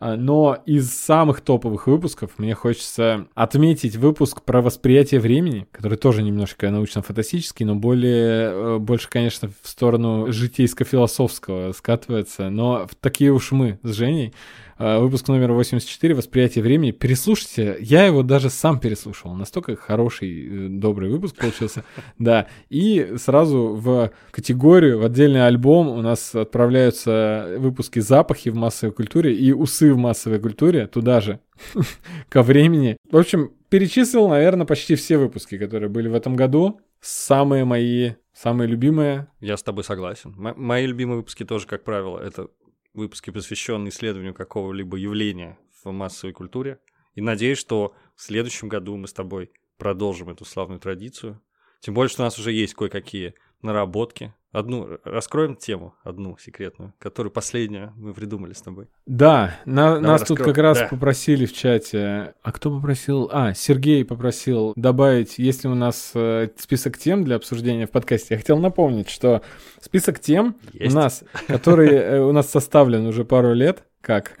[0.00, 6.22] А, Но из самых топовых выпусков мне хочется отметить выпуск про восприятие времени, который тоже
[6.22, 12.48] немножко научно-фантастический, но более, э, больше, конечно, в сторону житейско-философского скатывается.
[12.48, 14.32] Но такие уж мы с Женей.
[14.80, 16.90] Э, Выпуск номер 84 «Восприятие времени».
[16.90, 17.76] Переслушайте.
[17.80, 19.34] Я его даже сам переслушал.
[19.34, 21.84] Настолько хороший, э, добрый выпуск получился.
[22.18, 22.46] Да.
[22.70, 29.34] И сразу в категорию, в отдельный альбом у нас отправляются выпуски «Запахи в массовой культуре»
[29.34, 31.40] и «Усы в массовой культуре» туда же,
[32.30, 32.96] ко времени.
[33.10, 36.80] В общем, перечислил, наверное, почти все выпуски, которые были в этом году.
[37.02, 39.28] Самые мои, самые любимые.
[39.40, 40.34] Я с тобой согласен.
[40.38, 42.48] М- мои любимые выпуски тоже, как правило, это
[42.92, 46.80] выпуски, посвященные исследованию какого-либо явления в массовой культуре.
[47.14, 51.40] И надеюсь, что в следующем году мы с тобой продолжим эту славную традицию.
[51.80, 54.32] Тем более, что у нас уже есть кое-какие наработки.
[54.52, 58.88] Одну раскроем тему, одну секретную, которую последнюю мы придумали с тобой.
[59.06, 60.46] Да, на- нас тут раскрой.
[60.54, 60.86] как раз Да.
[60.88, 62.34] попросили в чате.
[62.42, 63.30] А кто попросил?
[63.32, 68.34] А, Сергей попросил добавить, если у нас э, список тем для обсуждения в подкасте.
[68.34, 69.42] Я хотел напомнить, что
[69.80, 70.96] список тем Есть.
[70.96, 74.32] у нас, который э, у нас составлен уже пару лет, как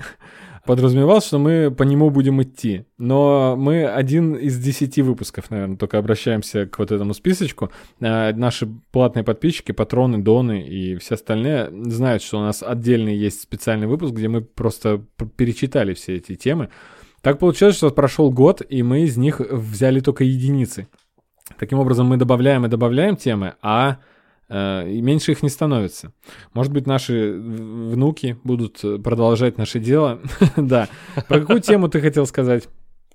[0.64, 2.84] подразумевал, что мы по нему будем идти.
[2.98, 7.70] Но мы один из десяти выпусков, наверное, только обращаемся к вот этому списочку.
[8.00, 13.42] А Наши платные подписчики, патроны, доны и все остальные знают, что у нас отдельный есть
[13.42, 15.04] специальный выпуск, где мы просто
[15.36, 16.68] перечитали все эти темы.
[17.22, 20.88] Так получилось, что прошел год, и мы из них взяли только единицы.
[21.58, 23.96] Таким образом, мы добавляем и добавляем темы, а э,
[24.50, 26.12] и меньше их не становится.
[26.54, 30.20] Может быть, наши внуки будут э, продолжать наше дело.
[30.56, 30.88] Да.
[31.28, 32.68] Про какую тему ты хотел сказать?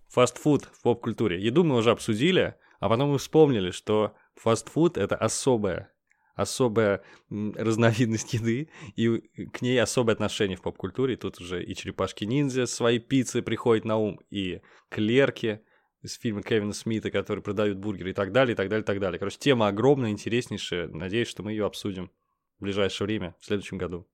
[0.09, 1.41] Фастфуд в поп-культуре.
[1.41, 5.91] Еду мы уже обсудили, а потом мы вспомнили, что фастфуд— это особая,
[6.35, 9.17] особая разновидность еды, и
[9.51, 11.17] к ней особое отношение в поп-культуре.
[11.17, 15.59] Тут уже и черепашки-ниндзя свои пиццы приходят на ум, и клерки
[16.05, 18.99] из фильма Кевина Смита, которые продают бургеры и так далее, и так далее, и так
[18.99, 19.19] далее.
[19.19, 20.87] Короче, тема огромная, интереснейшая.
[20.87, 22.11] Надеюсь, что мы ее обсудим
[22.59, 24.07] в ближайшее время, в следующем году.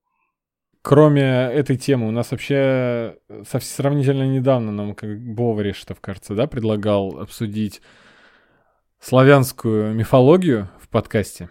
[0.80, 3.18] Кроме этой темы, у нас вообще
[3.48, 7.80] совсем сравнительно недавно нам как Бовариштов, кажется, да, предлагал обсудить
[8.98, 11.50] славянскую мифологию в подкасте.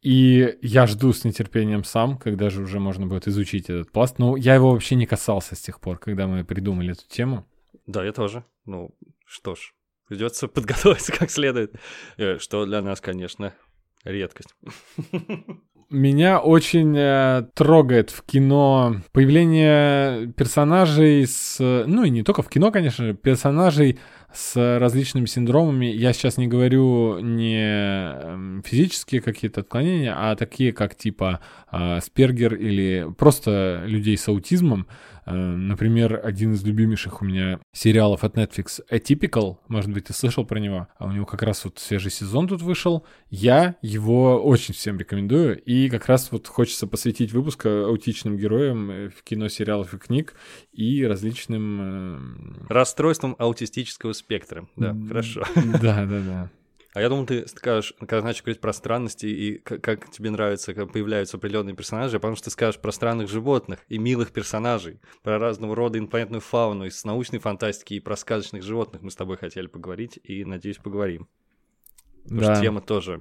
[0.00, 4.18] И я жду с нетерпением сам, когда же уже можно будет изучить этот пласт.
[4.18, 7.46] Но я его вообще не касался с тех пор, когда мы придумали эту тему.
[7.86, 8.44] Да, я тоже.
[8.64, 8.94] Ну,
[9.26, 9.74] что ж,
[10.10, 11.76] придется подготовиться как следует.
[12.18, 13.54] Э, Что для нас, конечно,
[14.04, 14.54] редкость.
[15.88, 21.58] Меня очень э, трогает в кино появление персонажей с...
[21.60, 23.98] Ну и не только в кино, конечно же, персонажей
[24.32, 25.86] с различными синдромами.
[25.86, 31.40] Я сейчас не говорю не эм, физические какие-то отклонения, а такие, как типа
[31.72, 34.86] э, Спергер или просто людей с аутизмом.
[35.26, 40.44] Э, например, один из любимейших у меня сериалов от Netflix Atypical, может быть, ты слышал
[40.44, 43.06] про него, а у него как раз вот свежий сезон тут вышел.
[43.28, 49.08] Я его очень всем рекомендую, и как раз вот хочется посвятить выпуск аутичным героям э,
[49.08, 50.34] в кино, сериалов и книг
[50.72, 51.80] и различным...
[51.80, 52.66] Э...
[52.68, 55.44] Расстройством аутистического спектра, да, хорошо.
[55.80, 56.50] Да, да, да.
[56.92, 60.74] А я думал, ты скажешь, когда начал говорить про странности и как, как тебе нравится,
[60.74, 65.38] как появляются определенные персонажи, потому что ты скажешь про странных животных и милых персонажей, про
[65.38, 69.68] разного рода инопланетную фауну из научной фантастики и про сказочных животных мы с тобой хотели
[69.68, 71.28] поговорить и, надеюсь, поговорим.
[72.24, 72.54] Потому да.
[72.54, 73.20] что тема тоже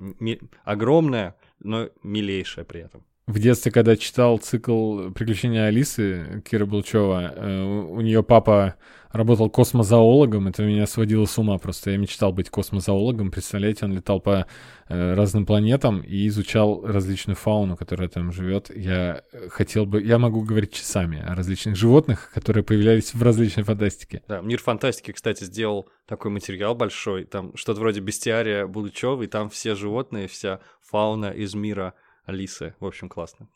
[0.63, 3.05] огромная, но милейшая при этом.
[3.29, 8.73] В детстве, когда читал цикл «Приключения Алисы» Кира Булчева, э, у нее папа
[9.11, 11.91] работал космозоологом, это меня сводило с ума просто.
[11.91, 14.47] Я мечтал быть космозоологом, представляете, он летал по
[14.87, 18.75] э, разным планетам и изучал различную фауну, которая там живет.
[18.75, 24.23] Я хотел бы, я могу говорить часами о различных животных, которые появлялись в различной фантастике.
[24.27, 29.51] Да, Мир фантастики, кстати, сделал такой материал большой, там что-то вроде бестиария Булычева, и там
[29.51, 31.93] все животные, вся фауна из мира
[32.29, 32.75] Алисы.
[32.79, 33.49] В общем, классно.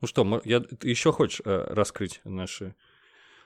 [0.00, 2.74] Ну что, я, ты еще хочешь э, раскрыть наши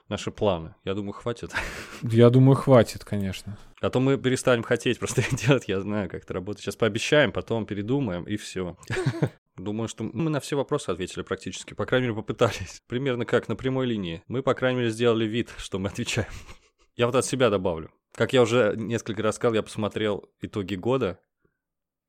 [0.08, 0.74] наши планы.
[0.84, 1.52] Я думаю, хватит.
[2.02, 3.56] Я думаю, хватит, конечно.
[3.80, 6.64] А то мы перестанем хотеть просто делать, я знаю, как это работает.
[6.64, 8.76] Сейчас пообещаем, потом передумаем, и все.
[9.56, 11.74] Думаю, что мы на все вопросы ответили практически.
[11.74, 12.82] По крайней мере, попытались.
[12.88, 14.22] Примерно как на прямой линии.
[14.26, 16.28] Мы, по крайней мере, сделали вид, что мы отвечаем.
[16.96, 17.92] Я вот от себя добавлю.
[18.12, 21.20] Как я уже несколько раз сказал, я посмотрел итоги года.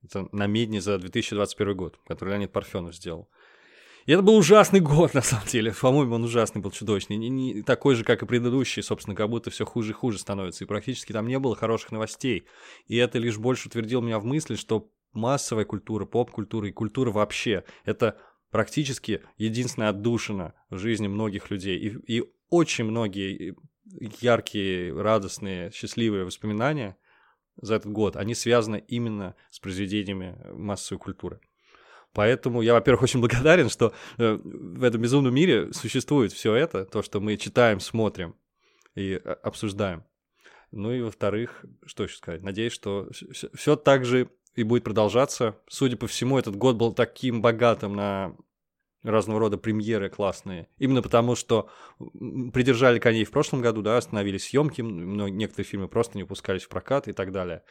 [0.03, 3.29] Это на медне за 2021 год, который Леонид Парфенов сделал.
[4.05, 5.73] И это был ужасный год, на самом деле.
[5.79, 7.17] По-моему, он ужасный был, чудовищный.
[7.17, 10.63] Не, не такой же, как и предыдущий, собственно, как будто все хуже и хуже становится.
[10.63, 12.45] И практически там не было хороших новостей.
[12.87, 17.63] И это лишь больше утвердило меня в мысли, что массовая культура, поп-культура и культура вообще—
[17.85, 18.17] это
[18.49, 21.77] практически единственная отдушина в жизни многих людей.
[21.77, 23.55] И, и очень многие
[24.19, 26.97] яркие, радостные, счастливые воспоминания
[27.61, 31.39] за этот год, они связаны именно с произведениями массовой культуры.
[32.13, 37.01] Поэтому я, во-первых, очень благодарен, что э, в этом безумном мире существует все это, то,
[37.01, 38.35] что мы читаем, смотрим
[38.95, 40.03] и э, обсуждаем.
[40.71, 42.43] Ну и, во-вторых, что еще сказать?
[42.43, 43.09] Надеюсь, что
[43.53, 45.57] все так же и будет продолжаться.
[45.67, 48.35] Судя по всему, этот год был таким богатым на
[49.03, 50.67] разного рода премьеры классные.
[50.77, 51.69] Именно потому, что
[52.53, 56.69] придержали коней в прошлом году, да, остановились съемки, но некоторые фильмы просто не выпускались в
[56.69, 57.63] прокат и так далее.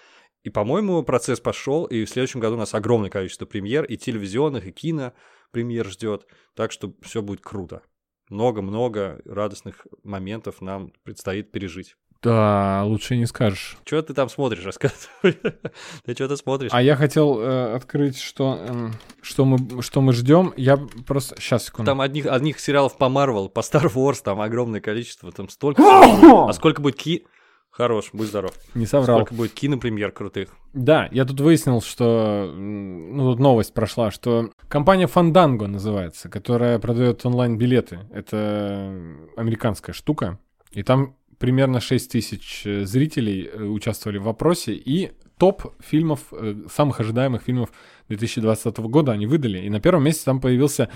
[0.43, 4.67] И, по-моему, процесс пошел, и в следующем году у нас огромное количество премьер, и телевизионных,
[4.67, 5.13] и кино
[5.51, 7.83] премьер ждет, так что все будет круто.
[8.31, 11.97] Много-много радостных моментов нам предстоит пережить.
[12.23, 13.79] Да, лучше не скажешь.
[13.87, 15.39] Что ты там смотришь, рассказывай.
[16.05, 16.71] ты что-то смотришь.
[16.73, 18.91] А я хотел э, открыть, что, э,
[19.23, 20.53] что, мы, что мы ждем.
[20.57, 21.37] Я просто...
[21.41, 21.91] Сейчас, секунду.
[21.91, 25.83] Там одних, одних сериалов по Marvel, по Star Wars, там огромное количество, там столько...
[25.83, 27.25] а сколько будет ки...
[27.71, 28.53] Хорош, будь здоров.
[28.75, 29.19] Не соврал.
[29.19, 30.51] Сколько будет кинопремьер крутых.
[30.75, 32.53] Да, я тут выяснил, что...
[32.55, 38.01] Ну, тут новость прошла, что компания Fandango называется, которая продает онлайн-билеты.
[38.13, 38.93] Это
[39.37, 40.39] американская штука.
[40.73, 46.55] И там примерно 6 тысяч э, зрителей э, участвовали в вопросе, и топ фильмов, э,
[46.71, 47.71] самых ожидаемых фильмов
[48.09, 49.59] 2020 года они выдали.
[49.59, 50.91] И на первом месте там появился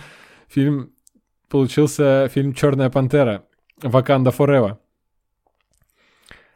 [0.47, 0.90] фильм,
[1.49, 3.47] получился фильм «Черная пантера»,
[3.82, 4.76] «Ваканда Forever».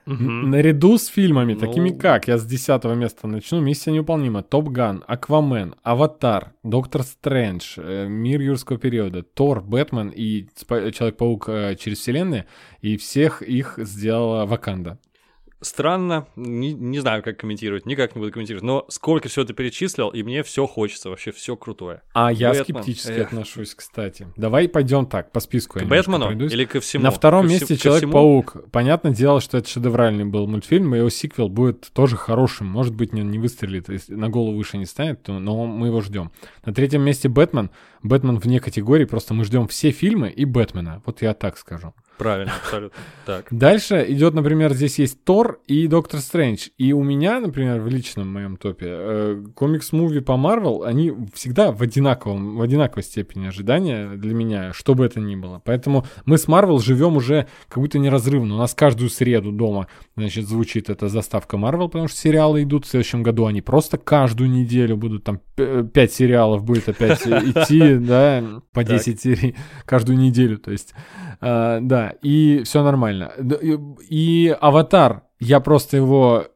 [0.08, 0.22] Угу.
[0.22, 1.60] Наряду с фильмами, ну...
[1.60, 7.74] такими как, я с десятого места начну, «Миссия невыполнима», «Топ Ган», «Аквамен», «Аватар», «Доктор Стрэндж»,
[7.76, 12.46] э, «Мир юрского периода», «Тор», «Бэтмен» и «Человек-паук э, через вселенные»,
[12.80, 14.98] и всех их сделала «Ваканда».
[15.60, 20.08] Странно, не, не знаю, как комментировать, никак не буду комментировать, но сколько все ты перечислил,
[20.10, 22.02] и мне все хочется, вообще все крутое.
[22.12, 23.26] А я Бэтмен, скептически эх.
[23.26, 24.28] отношусь, кстати.
[24.36, 25.80] Давай пойдем так, по списку.
[25.80, 27.02] К Бэтмену или ко всему?
[27.02, 28.70] На втором ко месте Человек-паук.
[28.70, 32.68] Понятное дело, что это шедевральный был мультфильм, и его сиквел будет тоже хорошим.
[32.68, 36.00] Может быть, он не выстрелит, если на голову выше не станет, то, но мы его
[36.02, 36.30] ждем.
[36.64, 37.70] На третьем месте Бэтмен.
[38.04, 41.02] Бэтмен вне категории, просто мы ждем все фильмы и Бэтмена.
[41.04, 41.94] Вот я так скажу.
[42.18, 42.98] Правильно, абсолютно.
[43.24, 43.46] Так.
[43.50, 46.68] Дальше идет, например, здесь есть Тор и Доктор Стрэндж.
[46.76, 51.80] И у меня, например, в личном моем топе э, комикс-муви по Марвел, они всегда в
[51.80, 55.62] одинаковом, в одинаковой степени ожидания для меня, что бы это ни было.
[55.64, 58.56] Поэтому мы с Марвел живем уже как будто неразрывно.
[58.56, 62.88] У нас каждую среду дома, значит, звучит эта заставка Марвел, потому что сериалы идут в
[62.88, 63.46] следующем году.
[63.46, 68.42] Они просто каждую неделю будут там 5 сериалов будет опять идти, да,
[68.72, 69.54] по 10 серий
[69.84, 70.58] каждую неделю.
[70.58, 70.94] То есть,
[71.40, 73.32] э, да, и все нормально.
[73.60, 73.78] И
[74.08, 76.46] и Аватар, я просто его...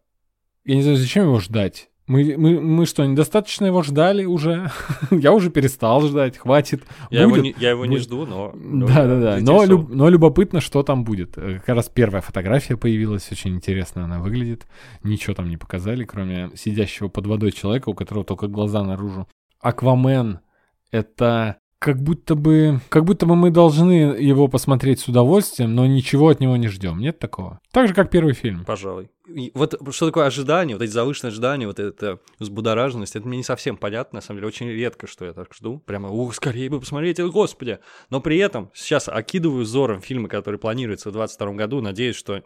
[0.64, 1.88] Я не знаю, зачем его ждать.
[2.08, 4.70] Мы, мы, мы что, недостаточно его ждали уже?
[5.10, 6.82] я уже перестал ждать, хватит.
[7.10, 7.42] Я его, Будет.
[7.42, 8.52] не, я его не жду, но...
[8.54, 9.38] но Да, да, да.
[9.40, 11.38] Но, люб- но любопытно, что там будет.
[11.38, 14.66] Э, Как раз первая фотография появилась, очень интересно она выглядит.
[15.04, 19.28] Ничего там не показали, кроме сидящего под водой человека, у которого только глаза наружу.
[19.60, 20.40] Аквамен—
[20.90, 26.28] это как будто бы, как будто бы мы должны его посмотреть с удовольствием, но ничего
[26.28, 27.00] от него не ждем.
[27.00, 27.60] Нет такого?
[27.72, 28.64] Так же, как первый фильм.
[28.64, 29.10] Пожалуй.
[29.26, 33.44] И вот что такое ожидание, вот эти завышенные ожидания, вот эта взбудораженность, это мне не
[33.44, 35.82] совсем понятно, на самом деле, очень редко, что я так жду.
[35.84, 37.80] Прямо, ух, скорее бы посмотреть, господи.
[38.10, 42.42] Но при этом сейчас окидываю взором фильмы, которые планируются в 2022 году, надеюсь, что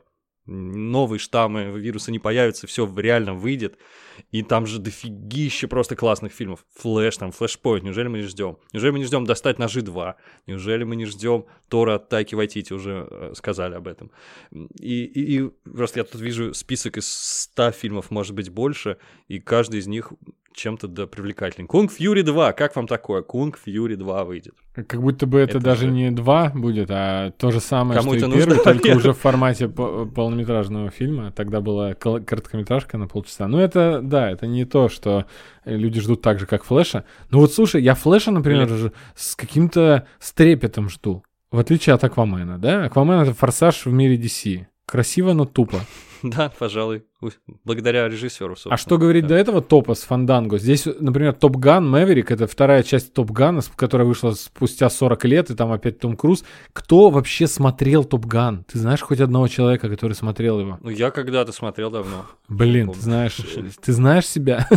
[0.47, 3.79] новые штаммы вируса не появятся, все реально выйдет.
[4.31, 6.65] И там же дофигища просто классных фильмов.
[6.77, 8.59] Флэш, там, Flashpoint, неужели мы не ждем?
[8.73, 10.17] Неужели мы не ждем достать ножи 2?
[10.47, 14.11] Неужели мы не ждем Тора от Тайки Вайтити, уже э, сказали об этом.
[14.81, 19.39] И, и, и просто я тут вижу список из 100 фильмов, может быть, больше, и
[19.41, 20.13] каждый из них
[20.57, 21.67] чем-то да привлекательный.
[21.69, 23.23] Kung Fury 2, как вам такое?
[23.23, 24.55] Kung Fury 2 выйдет.
[24.75, 28.15] Как будто бы это, Это даже же- не два будет, а то же самое, Кому
[28.15, 31.31] что и первый, нужно, только уже в формате по- полнометражного фильма.
[31.31, 33.47] Тогда была короткометражка на полчаса.
[33.49, 35.27] Ну, это, да, это не то, что
[35.65, 37.05] люди ждут так же, как Флэша.
[37.31, 41.23] Ну вот, слушай, я Флэша, например, же с каким-то трепетом жду.
[41.51, 42.85] В отличие от Аквамена, да?
[42.85, 44.67] Аквамен— это форсаж в мире DC.
[44.85, 45.81] Красиво, но тупо.
[46.37, 47.05] Да, пожалуй,
[47.65, 48.57] благодаря режиссеру.
[48.69, 50.59] А что говорить до этого топа с Фанданго?
[50.59, 55.25] Здесь, например, Top Gun Maverick, это вторая часть Top Gun а, которая вышла спустя 40
[55.25, 56.45] лет, и там опять Том Круз.
[56.73, 58.65] Кто вообще смотрел Top Gun?
[58.71, 60.79] Ты знаешь хоть одного человека, который смотрел его?
[60.83, 62.27] Ну, я когда-то смотрел давно.
[62.49, 63.37] Блин, ты знаешь,
[63.85, 64.69] ты знаешь себя?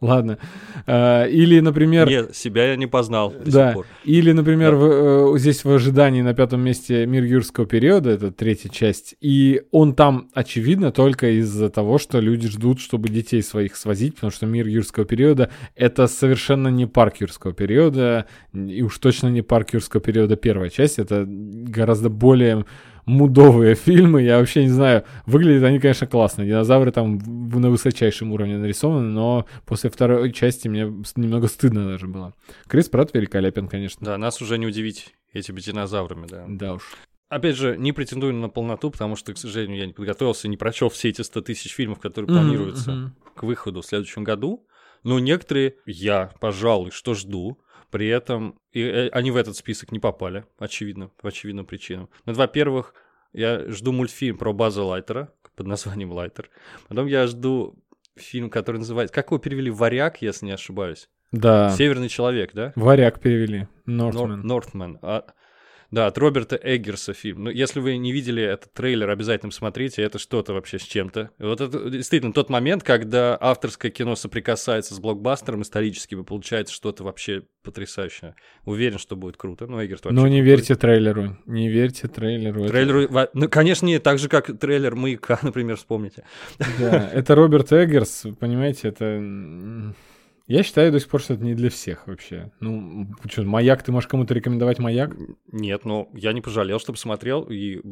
[0.00, 0.38] Ладно.
[0.86, 2.08] А, Или, например...
[2.08, 3.66] Нет, себя я не познал до Да.
[3.68, 3.86] сих пор.
[4.04, 8.68] Или, например, в- э, здесь в ожидании на пятом месте «Мир юрского периода», это третья
[8.68, 14.16] часть, и он там, очевидно, только из-за того, что люди ждут, чтобы детей своих свозить,
[14.16, 19.42] потому что «Мир юрского периода»— это совершенно не парк юрского периода, и уж точно не
[19.42, 22.64] парк юрского периода первая часть, это гораздо более
[23.04, 28.58] мудовые фильмы, я вообще не знаю, выглядят они, конечно, классно, динозавры там на высочайшем уровне
[28.58, 32.34] нарисованы, но после второй части мне немного стыдно даже было.
[32.66, 34.04] Крис Пратт великолепен, конечно.
[34.04, 36.44] Да, нас уже не удивить этими динозаврами, да.
[36.48, 36.82] Да уж.
[37.28, 40.88] Опять же, не претендую на полноту, потому что, к сожалению, я не подготовился, не прочел
[40.88, 43.16] все эти 100 тысяч фильмов, которые планируются мгм.
[43.34, 44.66] к выходу в следующем году.
[45.04, 47.58] Но некоторые я, пожалуй, что жду.
[47.90, 52.10] При этом и, э, они в этот список не попали, очевидно, по очевидным причинам.
[52.26, 52.94] Ну, во-первых,
[53.32, 56.50] я жду мультфильм про База Лайтера под названием Лайтер.
[56.88, 57.82] Потом я жду
[58.16, 59.14] фильм, который называется...
[59.14, 59.70] Как его перевели?
[59.70, 61.08] «Варяг», если не ошибаюсь.
[61.32, 61.70] Да.
[61.70, 62.72] «Северный человек», да?
[62.74, 63.68] Варяг перевели.
[63.86, 64.40] Нор- Нортмен.
[64.42, 64.98] Нортмен.
[65.02, 65.24] А,
[65.90, 67.44] да, от Роберта Эггерса фильм.
[67.44, 70.02] Ну, если вы не видели этот трейлер, обязательно посмотрите.
[70.02, 71.30] Это что-то вообще с чем-то.
[71.38, 77.04] Вот это действительно тот момент, когда авторское кино соприкасается с блокбастером историческим, и получается что-то
[77.04, 78.34] вообще потрясающее.
[78.64, 79.66] Уверен, что будет круто.
[79.66, 80.46] Ну, Эггерт вообще Но не крутой.
[80.46, 81.36] верьте трейлеру.
[81.46, 82.60] Не верьте трейлеру.
[82.64, 86.24] Это- Трейлеру, во- ну, конечно, нет, так же, как трейлер «Маяка», например, вспомните.
[86.78, 89.94] Да, это Роберт Эггерс, понимаете, это...
[90.48, 92.50] Я считаю до сих пор, что это не для всех вообще.
[92.60, 95.14] Ну, что, маяк, ты можешь кому-то рекомендовать маяк?
[95.52, 97.82] Нет, но я не пожалел, что посмотрел, и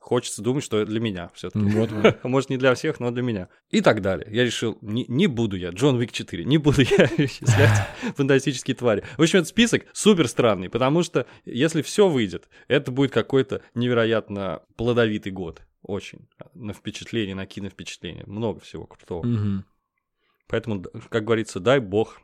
[0.00, 2.24] хочется думать, что это для меня все таки Вот, вот.
[2.24, 3.48] Может, не для всех, но для меня.
[3.70, 4.26] И так далее.
[4.30, 6.86] Я решил, не, не буду я, Джон Уик 4, не буду я
[7.16, 7.86] исчислять
[8.16, 9.04] фантастические твари.
[9.16, 14.62] В общем, этот список супер странный, потому что если все выйдет, это будет какой-то невероятно
[14.76, 15.62] плодовитый год.
[15.82, 16.28] Очень.
[16.54, 18.24] На впечатление, на киновпечатление.
[18.26, 19.24] Много всего крутого.
[19.24, 19.64] Мгм.
[20.48, 22.20] Поэтому, как говорится, дай бог.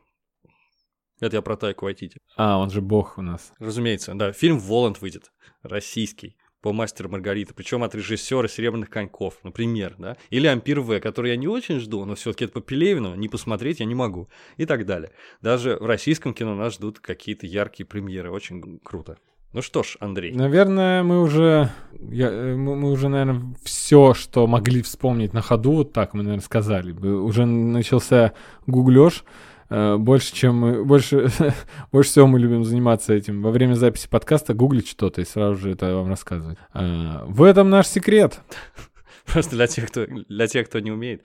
[1.19, 2.19] Это я про Тайку Вайтити.
[2.37, 3.51] А, он же бог у нас.
[3.59, 4.31] Разумеется, да.
[4.31, 5.31] Фильм «Воланд» выйдет.
[5.63, 6.37] Российский.
[6.61, 7.53] По мастеру Маргарита.
[7.53, 10.17] Причем от режиссера Серебряных коньков, например, да.
[10.29, 13.79] Или Ампир В, который я не очень жду, но все-таки это по Пелевину, не посмотреть
[13.79, 14.29] я не могу.
[14.57, 15.13] И так далее.
[15.41, 18.31] Даже в российском кино нас ждут какие-то яркие премьеры.
[18.31, 19.17] Очень круто.
[19.51, 20.31] Ну что ж, Андрей.
[20.31, 21.71] Наверное, мы уже,
[22.11, 26.21] я- э, мы, мы уже, наверное, все, что могли вспомнить на ходу, вот так мы,
[26.23, 26.91] наверное, сказали.
[26.91, 28.33] Уже начался
[28.67, 29.23] гуглеж.
[29.71, 31.29] э, больше, чем мы, больше,
[31.91, 33.41] больше всего мы любим заниматься этим.
[33.41, 36.57] Во время записи подкаста гуглить что-то и сразу же это вам рассказывать.
[36.73, 38.39] А, в этом наш секрет.
[39.25, 41.23] Просто для тех, кто, для тех, кто не умеет.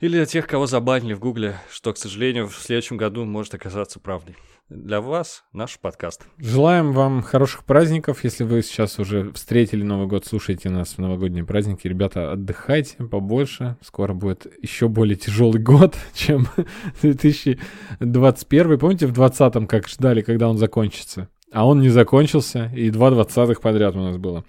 [0.00, 3.98] Или для тех, кого забанили в Гугле, что, к сожалению, в следующем году может оказаться
[3.98, 4.36] правдой.
[4.70, 6.26] Для вас наш подкаст.
[6.36, 8.22] Желаем вам хороших праздников.
[8.22, 11.88] Если вы сейчас уже встретили Новый год, слушаете нас в новогодние праздники.
[11.88, 13.78] Ребята, отдыхайте побольше.
[13.80, 16.48] Скоро будет еще более тяжелый год, чем
[17.00, 18.78] 2021.
[18.78, 21.30] Помните, в 2020-м как ждали, когда он закончится?
[21.50, 24.44] А он не закончился, и два двадцатых подряд у нас было.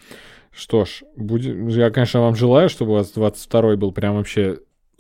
[0.51, 1.55] Что ж, будет...
[1.71, 4.59] я, конечно, вам желаю, чтобы у вас 22-й был прям вообще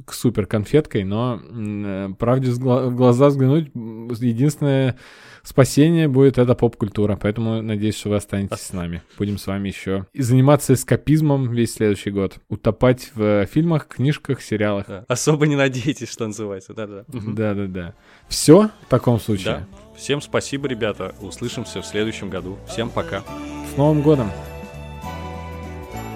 [0.09, 4.97] к супер конфеткой, но э, правде в глаза взглянуть, единственное
[5.43, 7.17] спасение будет это поп-культура.
[7.21, 9.01] Поэтому надеюсь, что вы останетесь с нами.
[9.17, 12.39] Будем с вами еще и заниматься эскапизмом весь следующий год.
[12.49, 14.87] Утопать в фильмах, книжках, сериалах.
[14.87, 15.05] Да.
[15.07, 16.73] Особо не надейтесь, что называется.
[16.73, 17.05] Да-да.
[17.07, 17.93] Да-да-да.
[18.27, 19.45] Все в таком случае.
[19.45, 19.67] Да.
[19.95, 21.13] Всем спасибо, ребята.
[21.21, 22.57] Услышимся в следующем году.
[22.67, 23.23] Всем пока.
[23.73, 24.31] С Новым годом!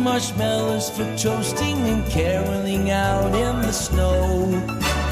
[0.00, 4.50] marshmallows for toasting, and caroling out in the snow.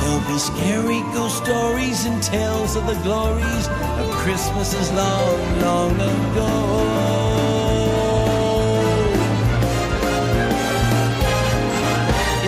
[0.01, 3.69] There'll be scary ghost stories and tales of the glories
[4.01, 7.29] of Christmases long, long ago.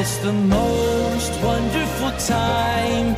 [0.00, 3.14] It's the most wonderful time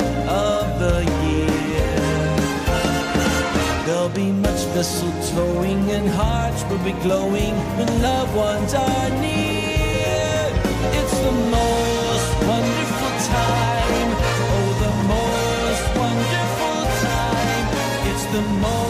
[4.73, 10.49] mistletoeing and hearts will be glowing when loved ones are near.
[10.99, 14.09] It's the most wonderful time.
[14.49, 17.65] Oh, the most wonderful time.
[18.09, 18.82] It's the most